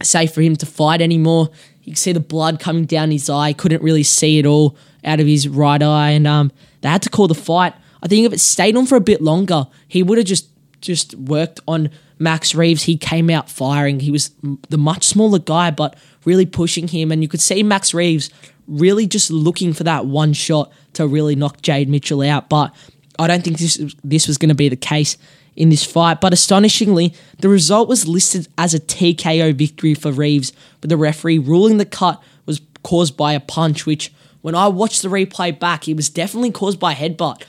safe 0.01 0.33
for 0.33 0.41
him 0.41 0.55
to 0.55 0.65
fight 0.65 1.01
anymore. 1.01 1.49
You 1.83 1.93
could 1.93 1.99
see 1.99 2.13
the 2.13 2.19
blood 2.19 2.59
coming 2.59 2.85
down 2.85 3.11
his 3.11 3.29
eye. 3.29 3.53
Couldn't 3.53 3.83
really 3.83 4.03
see 4.03 4.39
it 4.39 4.45
all 4.45 4.75
out 5.03 5.19
of 5.19 5.27
his 5.27 5.47
right 5.47 5.81
eye, 5.81 6.11
and 6.11 6.27
um, 6.27 6.51
they 6.81 6.89
had 6.89 7.01
to 7.03 7.09
call 7.09 7.27
the 7.27 7.35
fight. 7.35 7.73
I 8.01 8.07
think 8.07 8.25
if 8.25 8.33
it 8.33 8.39
stayed 8.39 8.75
on 8.75 8.85
for 8.85 8.95
a 8.95 9.01
bit 9.01 9.21
longer, 9.21 9.67
he 9.87 10.03
would 10.03 10.17
have 10.17 10.27
just 10.27 10.49
just 10.81 11.13
worked 11.15 11.59
on 11.67 11.89
Max 12.17 12.55
Reeves. 12.55 12.83
He 12.83 12.97
came 12.97 13.29
out 13.29 13.49
firing. 13.49 13.99
He 13.99 14.11
was 14.11 14.31
the 14.69 14.77
much 14.77 15.03
smaller 15.05 15.39
guy, 15.39 15.71
but 15.71 15.97
really 16.25 16.45
pushing 16.45 16.87
him, 16.87 17.11
and 17.11 17.21
you 17.21 17.27
could 17.27 17.41
see 17.41 17.63
Max 17.63 17.93
Reeves 17.93 18.29
really 18.67 19.07
just 19.07 19.31
looking 19.31 19.73
for 19.73 19.83
that 19.83 20.05
one 20.05 20.31
shot 20.33 20.71
to 20.93 21.07
really 21.07 21.35
knock 21.35 21.61
Jade 21.61 21.89
Mitchell 21.89 22.21
out. 22.21 22.49
But 22.49 22.73
I 23.17 23.27
don't 23.27 23.43
think 23.43 23.57
this 23.57 23.77
this 24.03 24.27
was 24.27 24.37
going 24.37 24.49
to 24.49 24.55
be 24.55 24.69
the 24.69 24.75
case. 24.75 25.17
in 25.55 25.69
this 25.69 25.83
fight, 25.83 26.21
but 26.21 26.31
astonishingly, 26.31 27.13
the 27.39 27.49
result 27.49 27.89
was 27.89 28.07
listed 28.07 28.47
as 28.57 28.73
a 28.73 28.79
TKO 28.79 29.53
victory 29.53 29.93
for 29.93 30.09
Reeves, 30.09 30.53
with 30.81 30.89
the 30.89 30.95
referee 30.95 31.37
ruling 31.37 31.77
the 31.77 31.85
cut 31.85 32.21
was 32.45 32.61
caused 32.83 33.17
by 33.17 33.33
a 33.33 33.41
punch, 33.41 33.85
which 33.85 34.13
when 34.41 34.55
I 34.55 34.67
watched 34.67 35.01
the 35.01 35.09
replay 35.09 35.57
back, 35.57 35.87
it 35.87 35.95
was 35.95 36.09
definitely 36.09 36.51
caused 36.51 36.79
by 36.79 36.93
headbutt. 36.93 37.43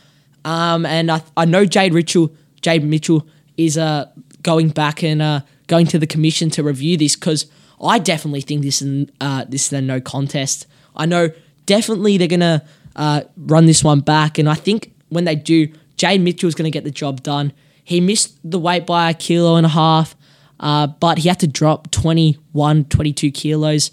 Um, 0.44 0.86
and 0.86 1.10
I, 1.10 1.22
I 1.36 1.44
know 1.44 1.64
Jade 1.64 1.92
Mitchell, 1.92 2.32
Jade 2.62 2.84
Mitchell 2.84 3.26
is 3.56 3.76
uh, 3.76 4.10
going 4.42 4.70
back 4.70 5.02
and 5.02 5.20
uh, 5.20 5.40
going 5.66 5.86
to 5.86 5.98
the 5.98 6.06
commission 6.06 6.50
to 6.50 6.62
review 6.62 6.96
this 6.96 7.14
because 7.14 7.46
I 7.82 7.98
definitely 7.98 8.40
think 8.40 8.62
this 8.62 8.82
is 8.82 9.08
uh, 9.20 9.44
this 9.48 9.66
is 9.66 9.72
a 9.72 9.80
no 9.80 10.00
contest. 10.00 10.66
I 10.96 11.06
know 11.06 11.30
definitely 11.66 12.18
they're 12.18 12.28
gonna 12.28 12.64
uh, 12.96 13.22
run 13.36 13.66
this 13.66 13.84
one 13.84 14.00
back, 14.00 14.38
and 14.38 14.48
I 14.48 14.54
think 14.54 14.92
when 15.08 15.24
they 15.24 15.36
do, 15.36 15.68
Jade 15.96 16.20
Mitchell 16.20 16.48
is 16.48 16.54
gonna 16.54 16.70
get 16.70 16.84
the 16.84 16.90
job 16.90 17.22
done. 17.22 17.52
He 17.84 18.00
missed 18.00 18.38
the 18.48 18.58
weight 18.58 18.86
by 18.86 19.10
a 19.10 19.14
kilo 19.14 19.56
and 19.56 19.66
a 19.66 19.70
half, 19.70 20.14
uh, 20.58 20.86
but 20.86 21.18
he 21.18 21.28
had 21.28 21.40
to 21.40 21.46
drop 21.46 21.90
21, 21.90 22.84
22 22.84 23.30
kilos. 23.30 23.90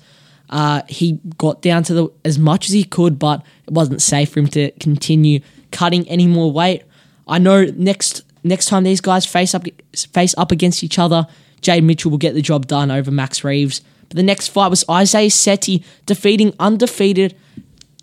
Uh, 0.50 0.82
he 0.88 1.20
got 1.38 1.62
down 1.62 1.84
to 1.84 1.94
the, 1.94 2.08
as 2.24 2.40
much 2.40 2.68
as 2.68 2.74
he 2.74 2.84
could, 2.84 3.20
but 3.20 3.44
it 3.66 3.74
wasn't 3.74 4.02
safe 4.02 4.32
for 4.32 4.40
him 4.40 4.48
to 4.48 4.72
continue 4.80 5.40
cutting 5.72 6.08
any 6.08 6.28
more 6.28 6.52
weight. 6.52 6.84
I 7.28 7.40
know 7.40 7.66
next 7.66 8.24
next 8.44 8.68
time 8.68 8.84
these 8.84 9.02
guys 9.02 9.26
face 9.26 9.54
up 9.54 9.66
face 9.96 10.34
up 10.38 10.52
against 10.52 10.84
each 10.84 10.98
other, 10.98 11.28
Jade 11.62 11.84
Mitchell 11.84 12.12
will 12.12 12.18
get 12.18 12.34
the 12.34 12.42
job 12.42 12.68
done 12.68 12.92
over 12.92 13.12
Max 13.12 13.44
Reeves. 13.44 13.82
But 14.08 14.16
the 14.16 14.24
next 14.24 14.48
fight 14.48 14.70
was 14.70 14.86
Isaiah 14.90 15.30
Setti 15.30 15.84
defeating 16.06 16.54
undefeated 16.60 17.36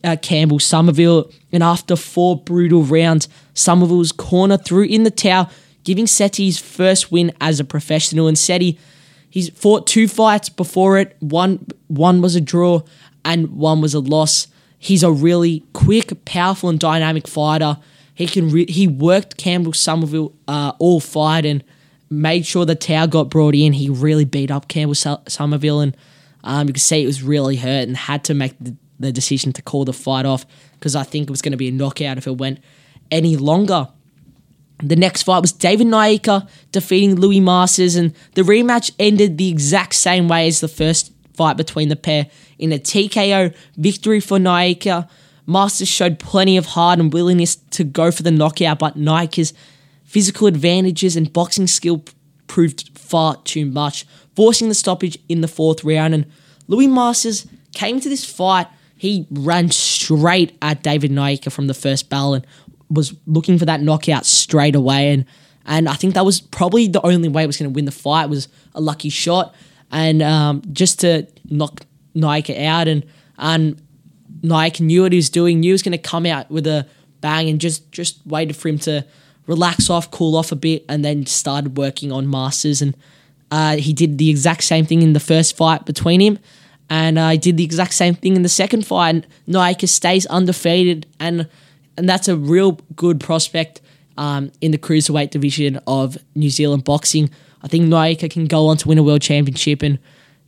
uh, 0.05 0.17
Campbell 0.21 0.59
Somerville, 0.59 1.31
and 1.51 1.63
after 1.63 1.97
four 1.97 2.39
brutal 2.39 2.83
rounds, 2.83 3.29
Somerville's 3.55 4.13
corner 4.13 4.59
threw 4.59 4.85
in 4.85 5.05
the 5.05 5.11
towel, 5.11 5.51
giving 5.83 6.05
Setti 6.05 6.45
his 6.45 6.59
first 6.59 7.11
win 7.11 7.33
as 7.41 7.59
a 7.59 7.65
professional. 7.65 8.29
And 8.29 8.37
Setti, 8.37 8.79
he's 9.35 9.49
fought 9.49 9.85
two 9.85 10.07
fights 10.07 10.49
before 10.49 10.97
it. 10.97 11.17
One 11.19 11.67
one 11.89 12.23
was 12.23 12.37
a 12.37 12.41
draw, 12.41 12.83
and 13.25 13.49
one 13.57 13.81
was 13.81 13.93
a 13.93 13.99
loss. 13.99 14.47
He's 14.79 15.03
a 15.03 15.11
really 15.11 15.65
quick, 15.73 16.25
powerful, 16.25 16.69
and 16.69 16.79
dynamic 16.79 17.27
fighter. 17.27 17.79
He 18.15 18.29
can 18.29 18.49
re- 18.49 18.71
he 18.71 18.87
worked 18.87 19.37
Campbell 19.37 19.73
Somerville 19.73 20.33
uh, 20.47 20.73
all 20.79 21.01
fight 21.01 21.45
and 21.45 21.65
made 22.09 22.47
sure 22.47 22.65
the 22.65 22.77
towel 22.77 23.09
got 23.09 23.29
brought 23.29 23.57
in. 23.57 23.73
He 23.73 23.91
really 23.91 24.25
beat 24.25 24.53
up 24.53 24.69
Campbell 24.69 24.95
Somerville, 24.95 25.81
and 25.81 25.97
um, 26.45 26.69
you 26.69 26.73
can 26.73 26.81
see 26.81 27.03
it 27.03 27.07
was 27.07 27.25
really 27.25 27.57
hurt 27.57 27.89
and 27.89 27.97
had 27.97 28.23
to 28.25 28.35
make 28.35 28.55
the, 28.61 28.77
the 29.01 29.11
decision 29.11 29.53
to 29.55 29.63
call 29.63 29.85
the 29.85 29.93
fight 29.93 30.27
off 30.27 30.47
because 30.75 30.95
I 30.95 31.03
think 31.03 31.25
it 31.25 31.31
was 31.31 31.43
going 31.43 31.53
to 31.53 31.59
be 31.59 31.69
a 31.69 31.73
knockout 31.73 32.19
if 32.19 32.29
it 32.29 32.39
went 32.39 32.61
any 33.11 33.37
longer. 33.37 33.89
The 34.89 34.97
next 34.97 35.23
fight 35.23 35.41
was 35.41 35.53
David 35.53 35.87
Nyika 35.87 36.47
defeating 36.71 37.17
Louis 37.17 37.41
Masters, 37.41 37.97
and 37.97 38.15
the 38.35 38.43
rematch 38.43 38.91
ended 38.99 39.39
the 39.39 39.49
exact 39.49 39.95
same 39.95 40.29
way 40.29 40.47
as 40.47 40.61
the 40.61 40.69
first 40.69 41.13
fight 41.33 41.57
between 41.57 41.89
the 41.89 41.97
pair 41.97 42.27
in 42.59 42.73
a 42.73 42.79
TKO 42.79 43.55
victory 43.77 44.21
for 44.21 44.39
Nyika. 44.39 45.09
Masters 45.47 45.89
showed 45.89 46.19
plenty 46.19 46.57
of 46.57 46.67
heart 46.67 46.99
and 46.99 47.13
willingness 47.13 47.57
to 47.57 47.85
go 47.85 48.11
for 48.11 48.23
the 48.23 48.31
knockout, 48.31 48.79
but 48.79 48.97
Nyika's 48.97 49.55
physical 50.05 50.47
advantages 50.47 51.17
and 51.17 51.33
boxing 51.33 51.67
skill 51.67 52.05
proved 52.47 52.97
far 52.97 53.37
too 53.45 53.65
much, 53.65 54.07
forcing 54.37 54.69
the 54.69 54.75
stoppage 54.75 55.19
in 55.29 55.41
the 55.41 55.49
fourth 55.49 55.83
round. 55.83 56.15
And 56.15 56.27
Louis 56.69 56.87
Masters 56.87 57.47
came 57.73 58.01
to 58.01 58.09
this 58.09 58.25
fight, 58.25 58.69
he 58.97 59.27
ran 59.31 59.71
straight 59.71 60.57
at 60.63 60.83
David 60.83 61.11
Nyika 61.11 61.51
from 61.51 61.67
the 61.67 61.75
first 61.75 62.09
bell 62.09 62.35
and 62.35 62.47
was 62.91 63.15
looking 63.27 63.59
for 63.59 63.65
that 63.65 63.81
knockout 63.81 64.27
straight 64.27 64.75
away. 64.75 65.13
And 65.13 65.25
and 65.67 65.89
I 65.89 65.95
think 65.95 66.15
that 66.15 66.25
was 66.25 66.41
probably 66.41 66.89
the 66.89 67.05
only 67.05 67.29
way 67.29 67.43
it 67.43 67.47
was 67.47 67.57
going 67.57 67.71
to 67.71 67.75
win 67.75 67.87
the 67.87 67.93
fight 67.93 68.29
was 68.29 68.49
a 68.75 68.81
lucky 68.81 69.09
shot 69.09 69.55
and 69.95 70.23
um, 70.23 70.63
just 70.73 71.01
to 71.01 71.27
knock 71.49 71.87
Nyika 72.17 72.65
out 72.67 72.89
and 72.89 73.07
and 73.39 73.81
Nyika 74.43 74.81
knew 74.81 75.03
what 75.03 75.13
he 75.13 75.17
was 75.17 75.31
doing, 75.31 75.61
knew 75.61 75.69
he 75.69 75.73
was 75.73 75.83
going 75.83 75.93
to 75.93 75.99
come 75.99 76.27
out 76.27 76.51
with 76.51 76.67
a 76.67 76.87
bang 77.21 77.49
and 77.49 77.61
just 77.61 77.91
just 77.93 78.19
waited 78.27 78.57
for 78.57 78.69
him 78.69 78.79
to 78.81 79.07
relax 79.47 79.89
off, 79.89 80.11
cool 80.11 80.37
off 80.37 80.53
a 80.53 80.57
bit, 80.57 80.85
and 80.89 81.05
then 81.05 81.27
started 81.27 81.77
working 81.77 82.11
on 82.11 82.29
Masters. 82.29 82.83
And 82.83 82.97
uh, 83.51 83.77
he 83.77 83.93
did 83.93 84.19
the 84.19 84.31
exact 84.31 84.65
same 84.65 84.85
thing 84.85 85.01
in 85.01 85.13
the 85.13 85.21
first 85.21 85.57
fight 85.57 85.85
between 85.87 86.21
him, 86.21 86.41
and 86.91 87.19
I 87.19 87.37
uh, 87.37 87.39
did 87.39 87.57
the 87.57 87.65
exact 87.65 87.95
same 87.95 88.17
thing 88.17 88.35
in 88.35 88.43
the 88.43 88.49
second 88.49 88.87
fight. 88.87 89.11
And 89.11 89.27
Nyika 89.49 89.89
stays 89.89 90.27
undefeated, 90.27 91.07
and 91.21 91.49
and 91.97 92.09
that's 92.09 92.29
a 92.29 92.37
real 92.37 92.73
good 92.97 93.21
prospect 93.21 93.81
um, 94.17 94.53
in 94.61 94.71
the 94.71 94.79
cruiserweight 94.79 95.31
division 95.31 95.81
of 95.87 96.17
New 96.35 96.51
Zealand 96.51 96.85
boxing. 96.85 97.31
I 97.63 97.69
think 97.69 97.87
Nyika 97.87 98.31
can 98.31 98.47
go 98.47 98.67
on 98.69 98.77
to 98.79 98.89
win 98.89 98.99
a 98.99 99.03
world 99.03 99.23
championship, 99.23 99.83
and 99.83 99.99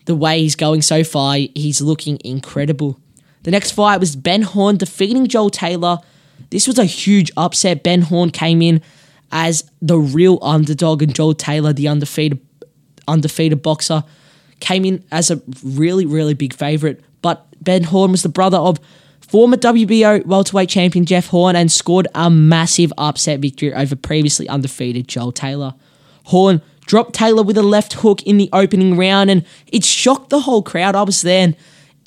the 0.05 0.15
way 0.15 0.41
he's 0.41 0.57
going 0.57 0.83
so 0.83 1.03
far, 1.03 1.37
he's 1.37 1.81
looking 1.81 2.19
incredible. 2.25 3.01
The 3.43 3.51
next 3.51 3.73
fight 3.73 4.01
was 4.01 4.17
Ben 4.17 4.43
Horn 4.43 4.77
defeating 4.77 5.27
Joel 5.27 5.51
Taylor. 5.51 5.99
This 6.51 6.67
was 6.67 6.79
a 6.79 6.85
huge 6.85 7.31
upset. 7.37 7.83
Ben 7.83 8.03
Horn 8.03 8.31
came 8.31 8.61
in 8.61 8.83
as 9.33 9.71
the 9.81 9.99
real 9.99 10.39
underdog, 10.43 11.03
and 11.03 11.15
Joel 11.15 11.35
Taylor, 11.35 11.73
the 11.73 11.89
undefeated 11.89 12.41
undefeated 13.09 13.63
boxer, 13.63 14.03
came 14.59 14.85
in 14.85 15.05
as 15.13 15.31
a 15.31 15.41
really, 15.63 16.07
really 16.07 16.35
big 16.35 16.53
favourite. 16.53 17.01
But 17.23 17.47
Ben 17.61 17.85
Horn 17.85 18.11
was 18.11 18.23
the 18.23 18.29
brother 18.29 18.59
of 18.59 18.79
former 19.29 19.57
WBO 19.57 20.25
welterweight 20.25 20.69
champion 20.69 21.05
Jeff 21.05 21.29
Horn 21.29 21.57
and 21.57 21.71
scored 21.71 22.09
a 22.15 22.31
massive 22.31 22.93
upset 22.97 23.41
victory 23.41 23.73
over 23.75 23.97
previously 23.97 24.49
undefeated 24.49 25.09
Joel 25.09 25.33
Taylor. 25.33 25.75
Horn 26.25 26.63
dropped 26.87 27.15
Taylor 27.15 27.43
with 27.43 27.59
a 27.59 27.63
left 27.63 27.95
hook 27.95 28.23
in 28.23 28.39
the 28.39 28.49
opening 28.53 28.97
round, 28.97 29.31
and 29.31 29.45
it 29.67 29.85
shocked 29.85 30.31
the 30.31 30.41
whole 30.41 30.63
crowd. 30.63 30.95
I 30.95 31.03
was 31.03 31.23
there, 31.23 31.45
and 31.45 31.57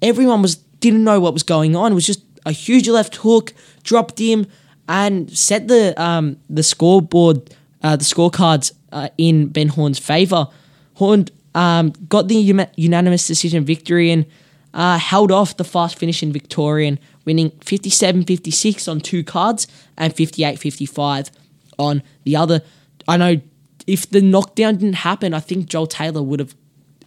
everyone 0.01 0.41
was 0.41 0.55
didn't 0.55 1.03
know 1.03 1.19
what 1.19 1.33
was 1.33 1.43
going 1.43 1.75
on. 1.75 1.91
It 1.91 1.95
was 1.95 2.05
just 2.05 2.23
a 2.45 2.51
huge 2.51 2.87
left 2.87 3.17
hook, 3.17 3.53
dropped 3.83 4.19
him, 4.19 4.47
and 4.87 5.29
set 5.37 5.67
the 5.67 5.99
um, 6.01 6.37
the 6.49 6.63
scoreboard, 6.63 7.53
uh, 7.83 7.95
the 7.95 8.05
scorecards 8.05 8.71
uh, 8.91 9.09
in 9.17 9.47
Ben 9.47 9.67
Horn's 9.69 9.99
favour. 9.99 10.47
Horn 10.95 11.25
um, 11.55 11.93
got 12.07 12.27
the 12.27 12.69
unanimous 12.75 13.27
decision 13.27 13.65
victory 13.65 14.11
and 14.11 14.25
uh, 14.73 14.97
held 14.97 15.31
off 15.31 15.57
the 15.57 15.63
fast 15.63 15.97
finishing 15.97 16.31
Victorian, 16.31 16.99
winning 17.25 17.51
57 17.61 18.23
56 18.23 18.87
on 18.87 18.99
two 18.99 19.23
cards 19.23 19.67
and 19.97 20.15
58 20.15 20.59
55 20.59 21.31
on 21.77 22.03
the 22.23 22.35
other. 22.35 22.61
I 23.07 23.17
know 23.17 23.41
if 23.87 24.09
the 24.09 24.21
knockdown 24.21 24.77
didn't 24.77 24.93
happen, 24.93 25.33
I 25.33 25.39
think 25.39 25.67
Joel 25.67 25.87
Taylor 25.87 26.21
would 26.21 26.39
have 26.39 26.55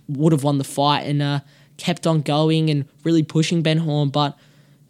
would 0.09 0.33
have 0.33 0.42
won 0.42 0.59
the 0.59 0.64
fight 0.64 1.03
and 1.03 1.22
uh, 1.22 1.40
kept 1.77 2.07
on 2.07 2.22
going 2.22 2.70
and 2.70 2.87
really 3.05 3.22
pushing 3.22 3.62
Ben 3.62 3.79
Horn, 3.79 4.09
but 4.09 4.37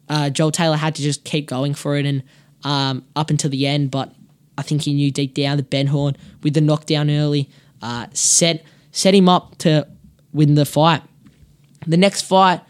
uh, 0.09 0.31
Joel 0.31 0.51
Taylor 0.51 0.77
had 0.77 0.95
to 0.97 1.03
just 1.03 1.25
keep 1.25 1.47
going 1.47 1.75
for 1.75 1.97
it 1.97 2.07
and 2.07 2.23
um, 2.65 3.05
up 3.17 3.31
until 3.31 3.51
the 3.51 3.67
end. 3.67 3.91
But 3.91 4.13
I 4.59 4.63
think 4.63 4.83
he 4.83 4.95
knew 4.95 5.11
deep 5.11 5.35
down 5.35 5.57
that 5.57 5.71
Ben 5.71 5.89
Horn, 5.89 6.17
with 6.43 6.55
the 6.55 6.61
knockdown 6.61 7.11
early, 7.11 7.49
uh, 7.81 8.07
set 8.13 8.65
set 8.91 9.15
him 9.15 9.29
up 9.29 9.59
to 9.59 9.87
win 10.33 10.55
the 10.55 10.65
fight. 10.65 11.03
The 11.87 11.97
next 11.97 12.23
fight, 12.23 12.61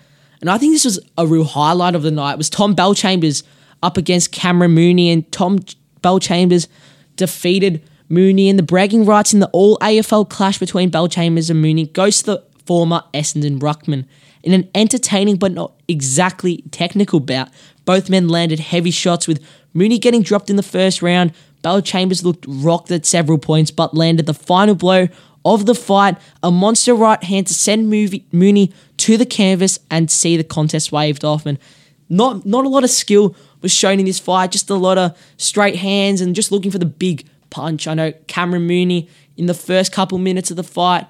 and 0.41 0.51
I 0.51 0.59
think 0.59 0.73
this 0.73 0.85
was 0.85 0.99
a 1.17 1.27
real 1.27 1.45
highlight 1.45 1.95
of 1.95 2.03
the 2.03 2.11
night, 2.11 2.39
was 2.39 2.51
Tom 2.51 2.75
Bellchambers 2.75 3.43
up 3.83 3.97
against 3.97 4.33
Cameron 4.33 4.73
Mooney, 4.73 5.11
and 5.11 5.31
Tom 5.33 5.61
Bellchambers 6.03 6.69
defeated 7.17 7.83
Mooney, 8.09 8.49
and 8.49 8.59
the 8.59 8.63
bragging 8.63 9.05
rights 9.05 9.33
in 9.33 9.41
the 9.41 9.51
all 9.53 9.79
AFL 9.79 10.29
clash 10.29 10.59
between 10.59 10.91
Bellchambers 10.91 11.51
and 11.51 11.63
Mooney 11.63 11.87
goes 11.87 12.19
to 12.19 12.25
the 12.25 12.45
former 12.67 13.03
Essendon 13.15 13.59
Ruckman. 13.59 14.07
In 14.43 14.53
an 14.53 14.69
entertaining 14.75 15.37
but 15.37 15.53
not 15.53 15.73
exactly 15.89 16.65
technical 16.71 17.21
bout, 17.21 17.49
both 17.85 18.11
men 18.11 18.29
landed 18.29 18.61
heavy 18.61 18.91
shots 18.91 19.29
with 19.29 19.45
Mooney 19.73 19.99
getting 19.99 20.23
dropped 20.23 20.51
in 20.51 20.57
the 20.57 20.63
first 20.63 21.03
round. 21.03 21.33
Bellchambers 21.63 22.25
looked 22.25 22.45
rocked 22.49 22.91
at 22.91 23.07
several 23.07 23.39
points 23.39 23.71
but 23.71 23.95
landed 23.95 24.27
the 24.27 24.35
final 24.35 24.75
blow 24.75 25.09
of 25.45 25.67
the 25.67 25.75
fight, 25.75 26.17
a 26.43 26.51
monster 26.51 26.95
right 26.95 27.23
hand 27.23 27.47
to 27.49 27.55
send 27.55 27.89
Mooney 27.89 28.73
to 28.99 29.17
the 29.17 29.27
canvas 29.27 29.79
and 29.91 30.11
see 30.11 30.37
the 30.37 30.45
contest 30.45 30.93
waved 30.93 31.25
off. 31.25 31.47
And 31.47 31.59
not 32.09 32.45
not 32.47 32.65
a 32.65 32.69
lot 32.69 32.85
of 32.85 32.91
skill 32.91 33.35
was 33.61 33.73
shown 33.73 33.99
in 33.99 34.07
this 34.07 34.19
fight, 34.19 34.53
just 34.53 34.71
a 34.71 34.75
lot 34.75 34.99
of 34.99 35.17
straight 35.37 35.77
hands 35.77 36.21
and 36.21 36.35
just 36.35 36.53
looking 36.53 36.71
for 36.71 36.79
the 36.79 36.87
big 36.87 37.27
punch. 37.51 37.87
I 37.87 37.95
know 37.95 38.13
Cameron 38.27 38.67
Mooney 38.67 39.09
in 39.37 39.47
the 39.47 39.55
first 39.55 39.93
couple 39.93 40.19
minutes 40.19 40.51
of 40.51 40.57
the 40.57 40.63
fight 40.63 41.07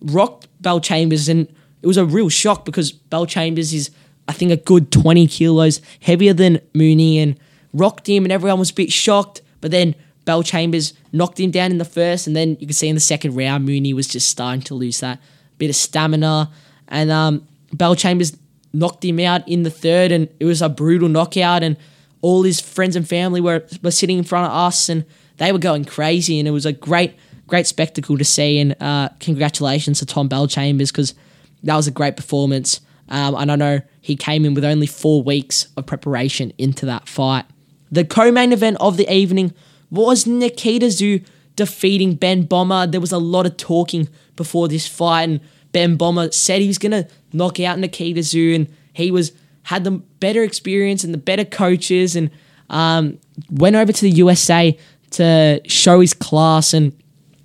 rocked 0.00 0.48
Bellchambers, 0.62 1.28
and 1.28 1.48
it 1.82 1.86
was 1.86 1.96
a 1.96 2.04
real 2.04 2.28
shock 2.28 2.64
because 2.64 2.92
Bellchambers 2.92 3.72
is, 3.72 3.90
I 4.28 4.32
think, 4.32 4.52
a 4.52 4.56
good 4.56 4.92
20 4.92 5.26
kilos 5.26 5.80
heavier 6.00 6.32
than 6.32 6.60
Mooney 6.74 7.18
and 7.18 7.38
rocked 7.72 8.08
him, 8.08 8.24
and 8.24 8.32
everyone 8.32 8.58
was 8.58 8.70
a 8.70 8.74
bit 8.74 8.92
shocked. 8.92 9.42
But 9.60 9.70
then 9.70 9.94
Bellchambers 10.26 10.92
knocked 11.14 11.38
him 11.38 11.52
down 11.52 11.70
in 11.70 11.78
the 11.78 11.84
first, 11.84 12.26
and 12.26 12.34
then 12.34 12.56
you 12.58 12.66
can 12.66 12.74
see 12.74 12.88
in 12.88 12.96
the 12.96 13.00
second 13.00 13.36
round, 13.36 13.64
Mooney 13.64 13.94
was 13.94 14.08
just 14.08 14.28
starting 14.28 14.60
to 14.62 14.74
lose 14.74 14.98
that 15.00 15.20
bit 15.58 15.70
of 15.70 15.76
stamina. 15.76 16.50
And 16.88 17.10
um, 17.10 17.46
Bellchambers 17.74 18.36
knocked 18.72 19.04
him 19.04 19.20
out 19.20 19.48
in 19.48 19.62
the 19.62 19.70
third, 19.70 20.10
and 20.10 20.28
it 20.40 20.44
was 20.44 20.60
a 20.60 20.68
brutal 20.68 21.08
knockout. 21.08 21.62
And 21.62 21.76
all 22.20 22.42
his 22.42 22.60
friends 22.60 22.96
and 22.96 23.08
family 23.08 23.40
were, 23.40 23.64
were 23.80 23.92
sitting 23.92 24.18
in 24.18 24.24
front 24.24 24.46
of 24.46 24.52
us, 24.52 24.88
and 24.88 25.04
they 25.36 25.52
were 25.52 25.58
going 25.58 25.84
crazy, 25.84 26.40
and 26.40 26.48
it 26.48 26.50
was 26.50 26.66
a 26.66 26.72
great, 26.72 27.14
great 27.46 27.68
spectacle 27.68 28.18
to 28.18 28.24
see. 28.24 28.58
And 28.58 28.74
uh, 28.82 29.10
congratulations 29.20 30.00
to 30.00 30.06
Tom 30.06 30.28
Bellchambers 30.28 30.88
because 30.88 31.14
that 31.62 31.76
was 31.76 31.86
a 31.86 31.92
great 31.92 32.16
performance. 32.16 32.80
Um, 33.08 33.36
and 33.36 33.52
I 33.52 33.56
know 33.56 33.80
he 34.00 34.16
came 34.16 34.44
in 34.44 34.54
with 34.54 34.64
only 34.64 34.88
four 34.88 35.22
weeks 35.22 35.68
of 35.76 35.86
preparation 35.86 36.52
into 36.58 36.86
that 36.86 37.08
fight. 37.08 37.44
The 37.92 38.04
co-main 38.04 38.52
event 38.52 38.78
of 38.80 38.96
the 38.96 39.12
evening 39.12 39.52
was 39.94 40.26
Nikita 40.26 40.86
Tszyu 40.86 41.24
defeating 41.56 42.14
Ben 42.14 42.42
Bomber. 42.42 42.86
There 42.86 43.00
was 43.00 43.12
a 43.12 43.18
lot 43.18 43.46
of 43.46 43.56
talking 43.56 44.08
before 44.36 44.68
this 44.68 44.86
fight, 44.86 45.28
and 45.28 45.40
Ben 45.72 45.96
Bomber 45.96 46.30
said 46.32 46.60
he 46.60 46.66
was 46.66 46.78
gonna 46.78 47.06
knock 47.32 47.60
out 47.60 47.78
Nikita 47.78 48.20
Tszyu, 48.20 48.54
and 48.54 48.68
he 48.92 49.10
was 49.10 49.32
had 49.64 49.84
the 49.84 49.92
better 49.92 50.42
experience 50.42 51.04
and 51.04 51.14
the 51.14 51.18
better 51.18 51.44
coaches, 51.44 52.16
and 52.16 52.30
um, 52.70 53.18
went 53.50 53.76
over 53.76 53.92
to 53.92 54.00
the 54.00 54.10
USA 54.10 54.76
to 55.12 55.60
show 55.66 56.00
his 56.00 56.12
class. 56.12 56.74
And 56.74 56.92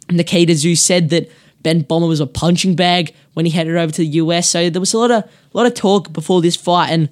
Nikita 0.09 0.53
Tszyu 0.53 0.77
said 0.77 1.09
that 1.09 1.29
Ben 1.61 1.81
Bomber 1.81 2.07
was 2.07 2.19
a 2.19 2.27
punching 2.27 2.75
bag 2.75 3.13
when 3.33 3.45
he 3.45 3.51
headed 3.51 3.75
over 3.75 3.91
to 3.91 4.01
the 4.01 4.07
US. 4.07 4.49
So 4.49 4.69
there 4.69 4.79
was 4.79 4.93
a 4.93 4.97
lot 4.97 5.11
of 5.11 5.23
a 5.23 5.57
lot 5.57 5.65
of 5.65 5.73
talk 5.73 6.11
before 6.11 6.41
this 6.41 6.55
fight, 6.55 6.89
and 6.89 7.09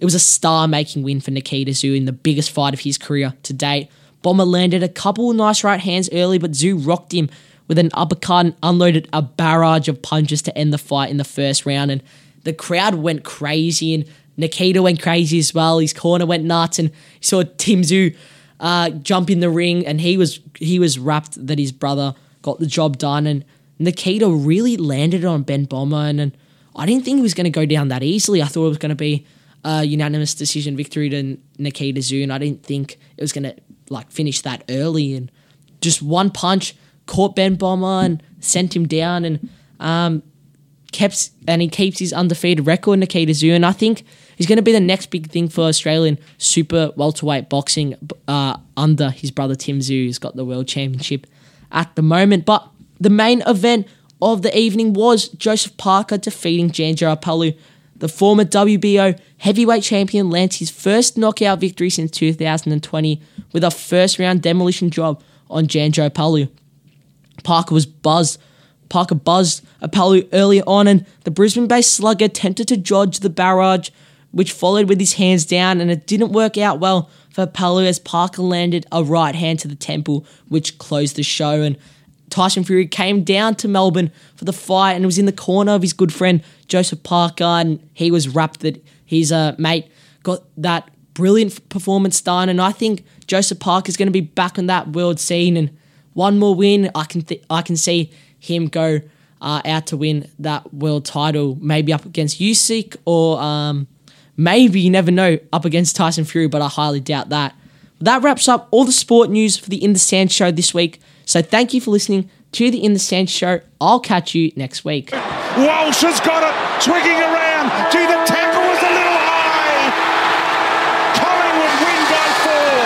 it 0.00 0.04
was 0.04 0.14
a 0.14 0.18
star-making 0.18 1.02
win 1.02 1.20
for 1.20 1.30
Nikita 1.30 1.70
Tszyu 1.70 1.96
in 1.96 2.06
the 2.06 2.12
biggest 2.12 2.50
fight 2.50 2.74
of 2.74 2.80
his 2.80 2.98
career 2.98 3.34
to 3.44 3.52
date. 3.52 3.88
Bomber 4.22 4.44
landed 4.44 4.82
a 4.82 4.88
couple 4.88 5.32
nice 5.32 5.64
right 5.64 5.80
hands 5.80 6.08
early, 6.12 6.38
but 6.38 6.52
Tszyu 6.52 6.86
rocked 6.86 7.12
him 7.12 7.28
with 7.68 7.78
an 7.78 7.90
uppercut 7.94 8.46
and 8.46 8.56
unloaded 8.62 9.08
a 9.12 9.22
barrage 9.22 9.88
of 9.88 10.02
punches 10.02 10.42
to 10.42 10.56
end 10.56 10.72
the 10.72 10.78
fight 10.78 11.10
in 11.10 11.16
the 11.16 11.24
first 11.24 11.64
round. 11.66 11.90
And 11.90 12.02
the 12.44 12.52
crowd 12.52 12.96
went 12.96 13.24
crazy, 13.24 13.94
and 13.94 14.04
Nikita 14.36 14.82
went 14.82 15.02
crazy 15.02 15.38
as 15.38 15.54
well. 15.54 15.78
His 15.78 15.92
corner 15.92 16.26
went 16.26 16.44
nuts, 16.44 16.78
and 16.78 16.90
he 16.90 17.24
saw 17.24 17.42
Tim 17.56 17.82
Tszyu 17.82 18.16
uh, 18.60 18.90
jump 18.90 19.30
in 19.30 19.40
the 19.40 19.50
ring, 19.50 19.86
and 19.86 20.00
he 20.00 20.16
was 20.16 20.40
he 20.58 20.78
was 20.78 20.98
rapt 20.98 21.46
that 21.46 21.58
his 21.58 21.72
brother 21.72 22.14
got 22.42 22.58
the 22.58 22.66
job 22.66 22.98
done. 22.98 23.26
And 23.26 23.44
Nikita 23.78 24.28
really 24.28 24.76
landed 24.76 25.24
on 25.24 25.42
Ben 25.42 25.64
Bomber, 25.64 25.96
and, 25.96 26.20
and 26.20 26.36
I 26.76 26.86
didn't 26.86 27.04
think 27.04 27.16
he 27.16 27.22
was 27.22 27.34
going 27.34 27.44
to 27.44 27.50
go 27.50 27.66
down 27.66 27.88
that 27.88 28.02
easily. 28.02 28.42
I 28.42 28.46
thought 28.46 28.66
it 28.66 28.70
was 28.70 28.78
going 28.78 28.90
to 28.90 28.96
be 28.96 29.26
a 29.64 29.84
unanimous 29.84 30.34
decision 30.34 30.76
victory 30.76 31.08
to 31.10 31.38
Nikita 31.58 32.00
Tszyu, 32.00 32.22
and 32.22 32.32
I 32.32 32.38
didn't 32.38 32.64
think 32.64 32.98
it 33.16 33.20
was 33.20 33.32
going 33.32 33.44
to 33.44 33.56
like 33.92 34.10
finish 34.10 34.40
that 34.42 34.64
early. 34.68 35.14
And 35.14 35.30
just 35.80 36.02
one 36.02 36.30
punch 36.30 36.74
caught 37.06 37.36
Ben 37.36 37.54
Bomber 37.54 38.04
and 38.04 38.22
sent 38.40 38.74
him 38.74 38.86
down, 38.88 39.24
and 39.24 39.48
um, 39.78 40.22
kept 40.92 41.30
and 41.48 41.62
he 41.62 41.68
keeps 41.68 41.98
his 41.98 42.12
undefeated 42.12 42.66
record, 42.66 42.98
Nikita 42.98 43.32
Tszyu, 43.32 43.54
and 43.54 43.66
I 43.66 43.72
think 43.72 44.04
he's 44.36 44.46
going 44.46 44.56
to 44.56 44.62
be 44.62 44.72
the 44.72 44.80
next 44.80 45.10
big 45.10 45.30
thing 45.30 45.48
for 45.48 45.62
Australian 45.62 46.18
super 46.38 46.92
welterweight 46.96 47.48
boxing 47.48 47.96
uh, 48.28 48.56
under 48.76 49.10
his 49.10 49.30
brother 49.30 49.54
Tim 49.54 49.80
Tszyu, 49.80 50.06
who's 50.06 50.18
got 50.18 50.36
the 50.36 50.44
world 50.44 50.68
championship 50.68 51.26
at 51.72 51.94
the 51.96 52.02
moment. 52.02 52.44
But 52.44 52.68
the 53.00 53.10
main 53.10 53.42
event 53.46 53.88
of 54.20 54.42
the 54.42 54.56
evening 54.56 54.92
was 54.92 55.28
Joseph 55.28 55.76
Parker 55.76 56.18
defeating 56.18 56.70
Jan 56.70 56.96
Palu. 57.16 57.52
The 57.96 58.08
former 58.08 58.44
WBO 58.44 59.18
heavyweight 59.38 59.84
champion 59.84 60.28
lands 60.28 60.58
his 60.58 60.70
first 60.70 61.16
knockout 61.16 61.60
victory 61.60 61.90
since 61.90 62.10
2020 62.10 63.22
with 63.52 63.64
a 63.64 63.70
first 63.70 64.18
round 64.18 64.42
demolition 64.42 64.90
job 64.90 65.22
on 65.50 65.66
Janjo 65.66 66.12
Palu. 66.12 66.48
Parker 67.42 67.74
was 67.74 67.86
buzzed. 67.86 68.40
Parker 68.88 69.14
buzzed 69.14 69.64
Palu 69.90 70.28
early 70.32 70.62
on, 70.62 70.86
and 70.86 71.06
the 71.24 71.30
Brisbane 71.30 71.66
based 71.66 71.94
slugger 71.94 72.26
attempted 72.26 72.68
to 72.68 72.76
dodge 72.76 73.20
the 73.20 73.30
barrage, 73.30 73.90
which 74.30 74.52
followed 74.52 74.88
with 74.88 75.00
his 75.00 75.14
hands 75.14 75.44
down, 75.44 75.80
and 75.80 75.90
it 75.90 76.06
didn't 76.06 76.32
work 76.32 76.58
out 76.58 76.78
well 76.78 77.10
for 77.30 77.46
Palu 77.46 77.84
as 77.84 77.98
Parker 77.98 78.42
landed 78.42 78.86
a 78.92 79.02
right 79.02 79.34
hand 79.34 79.58
to 79.60 79.68
the 79.68 79.74
temple, 79.74 80.26
which 80.48 80.78
closed 80.78 81.16
the 81.16 81.22
show. 81.22 81.62
And 81.62 81.78
Tyson 82.28 82.64
Fury 82.64 82.86
came 82.86 83.24
down 83.24 83.54
to 83.56 83.68
Melbourne 83.68 84.10
for 84.36 84.44
the 84.44 84.52
fight 84.52 84.92
and 84.92 85.06
was 85.06 85.18
in 85.18 85.26
the 85.26 85.32
corner 85.32 85.72
of 85.72 85.82
his 85.82 85.92
good 85.92 86.12
friend 86.12 86.42
Joseph 86.68 87.02
Parker, 87.02 87.44
and 87.44 87.88
he 87.94 88.10
was 88.10 88.28
rapt 88.28 88.60
that 88.60 88.84
his 89.04 89.32
uh, 89.32 89.54
mate 89.58 89.90
got 90.22 90.42
that 90.56 90.90
brilliant 91.14 91.68
performance 91.68 92.20
done. 92.20 92.48
And 92.48 92.60
I 92.60 92.72
think 92.72 93.04
Joseph 93.26 93.58
Parker's 93.58 93.96
going 93.96 94.08
to 94.08 94.12
be 94.12 94.20
back 94.20 94.58
on 94.58 94.66
that 94.66 94.88
world 94.88 95.18
scene, 95.20 95.56
and 95.56 95.76
one 96.14 96.38
more 96.38 96.54
win, 96.54 96.90
I 96.94 97.04
can 97.04 97.22
th- 97.22 97.42
I 97.48 97.62
can 97.62 97.76
see 97.76 98.10
him 98.38 98.66
go 98.66 99.00
uh, 99.40 99.60
out 99.64 99.86
to 99.88 99.96
win 99.96 100.28
that 100.38 100.72
world 100.72 101.04
title, 101.04 101.58
maybe 101.60 101.92
up 101.92 102.06
against 102.06 102.40
Usyk 102.40 102.96
or 103.04 103.40
um, 103.40 103.88
maybe 104.36 104.80
you 104.80 104.90
never 104.90 105.10
know 105.10 105.38
up 105.52 105.64
against 105.64 105.96
Tyson 105.96 106.24
Fury, 106.24 106.48
but 106.48 106.62
I 106.62 106.68
highly 106.68 107.00
doubt 107.00 107.28
that. 107.30 107.54
That 108.00 108.22
wraps 108.22 108.48
up 108.48 108.68
all 108.70 108.84
the 108.84 108.92
sport 108.92 109.30
news 109.30 109.56
for 109.56 109.68
the 109.68 109.82
In 109.82 109.92
the 109.92 109.98
Stands 109.98 110.32
show 110.32 110.50
this 110.50 110.74
week. 110.74 111.00
So 111.24 111.42
thank 111.42 111.72
you 111.72 111.80
for 111.80 111.90
listening 111.90 112.30
to 112.52 112.70
the 112.70 112.82
In 112.82 112.94
the 112.94 112.98
Stands 112.98 113.30
show. 113.30 113.60
I'll 113.80 114.00
catch 114.00 114.34
you 114.34 114.52
next 114.56 114.84
week. 114.84 115.12
Walsh 115.12 116.02
has 116.02 116.20
got 116.20 116.42
it, 116.42 116.82
twigging 116.82 117.20
around 117.20 117.90
to 117.92 117.98
the 117.98 118.34
10. 118.34 118.51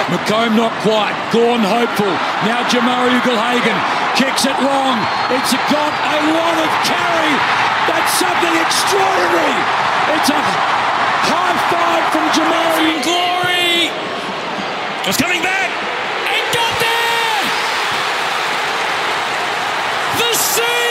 McComb 0.06 0.54
not 0.54 0.70
quite. 0.86 1.18
Gawn 1.34 1.66
hopeful. 1.66 2.14
Now 2.46 2.62
Jamarra 2.70 3.10
Ugle-Hagan 3.10 3.78
kicks 4.14 4.46
it 4.46 4.54
long. 4.62 4.96
It's 5.34 5.50
got 5.66 5.90
a 5.90 6.18
lot 6.30 6.56
of 6.62 6.70
carry. 6.86 7.34
That's 7.90 8.12
something 8.14 8.54
extraordinary. 8.62 9.58
It's 10.14 10.30
a 10.30 10.40
high 11.26 11.58
five 11.74 12.04
from 12.14 12.26
Jamarra. 12.30 13.02
Glory! 13.02 13.90
It's 15.10 15.18
coming 15.18 15.42
back. 15.42 15.70
Got 16.54 16.74
there! 16.78 17.42
The 20.22 20.30
scenes 20.38 20.85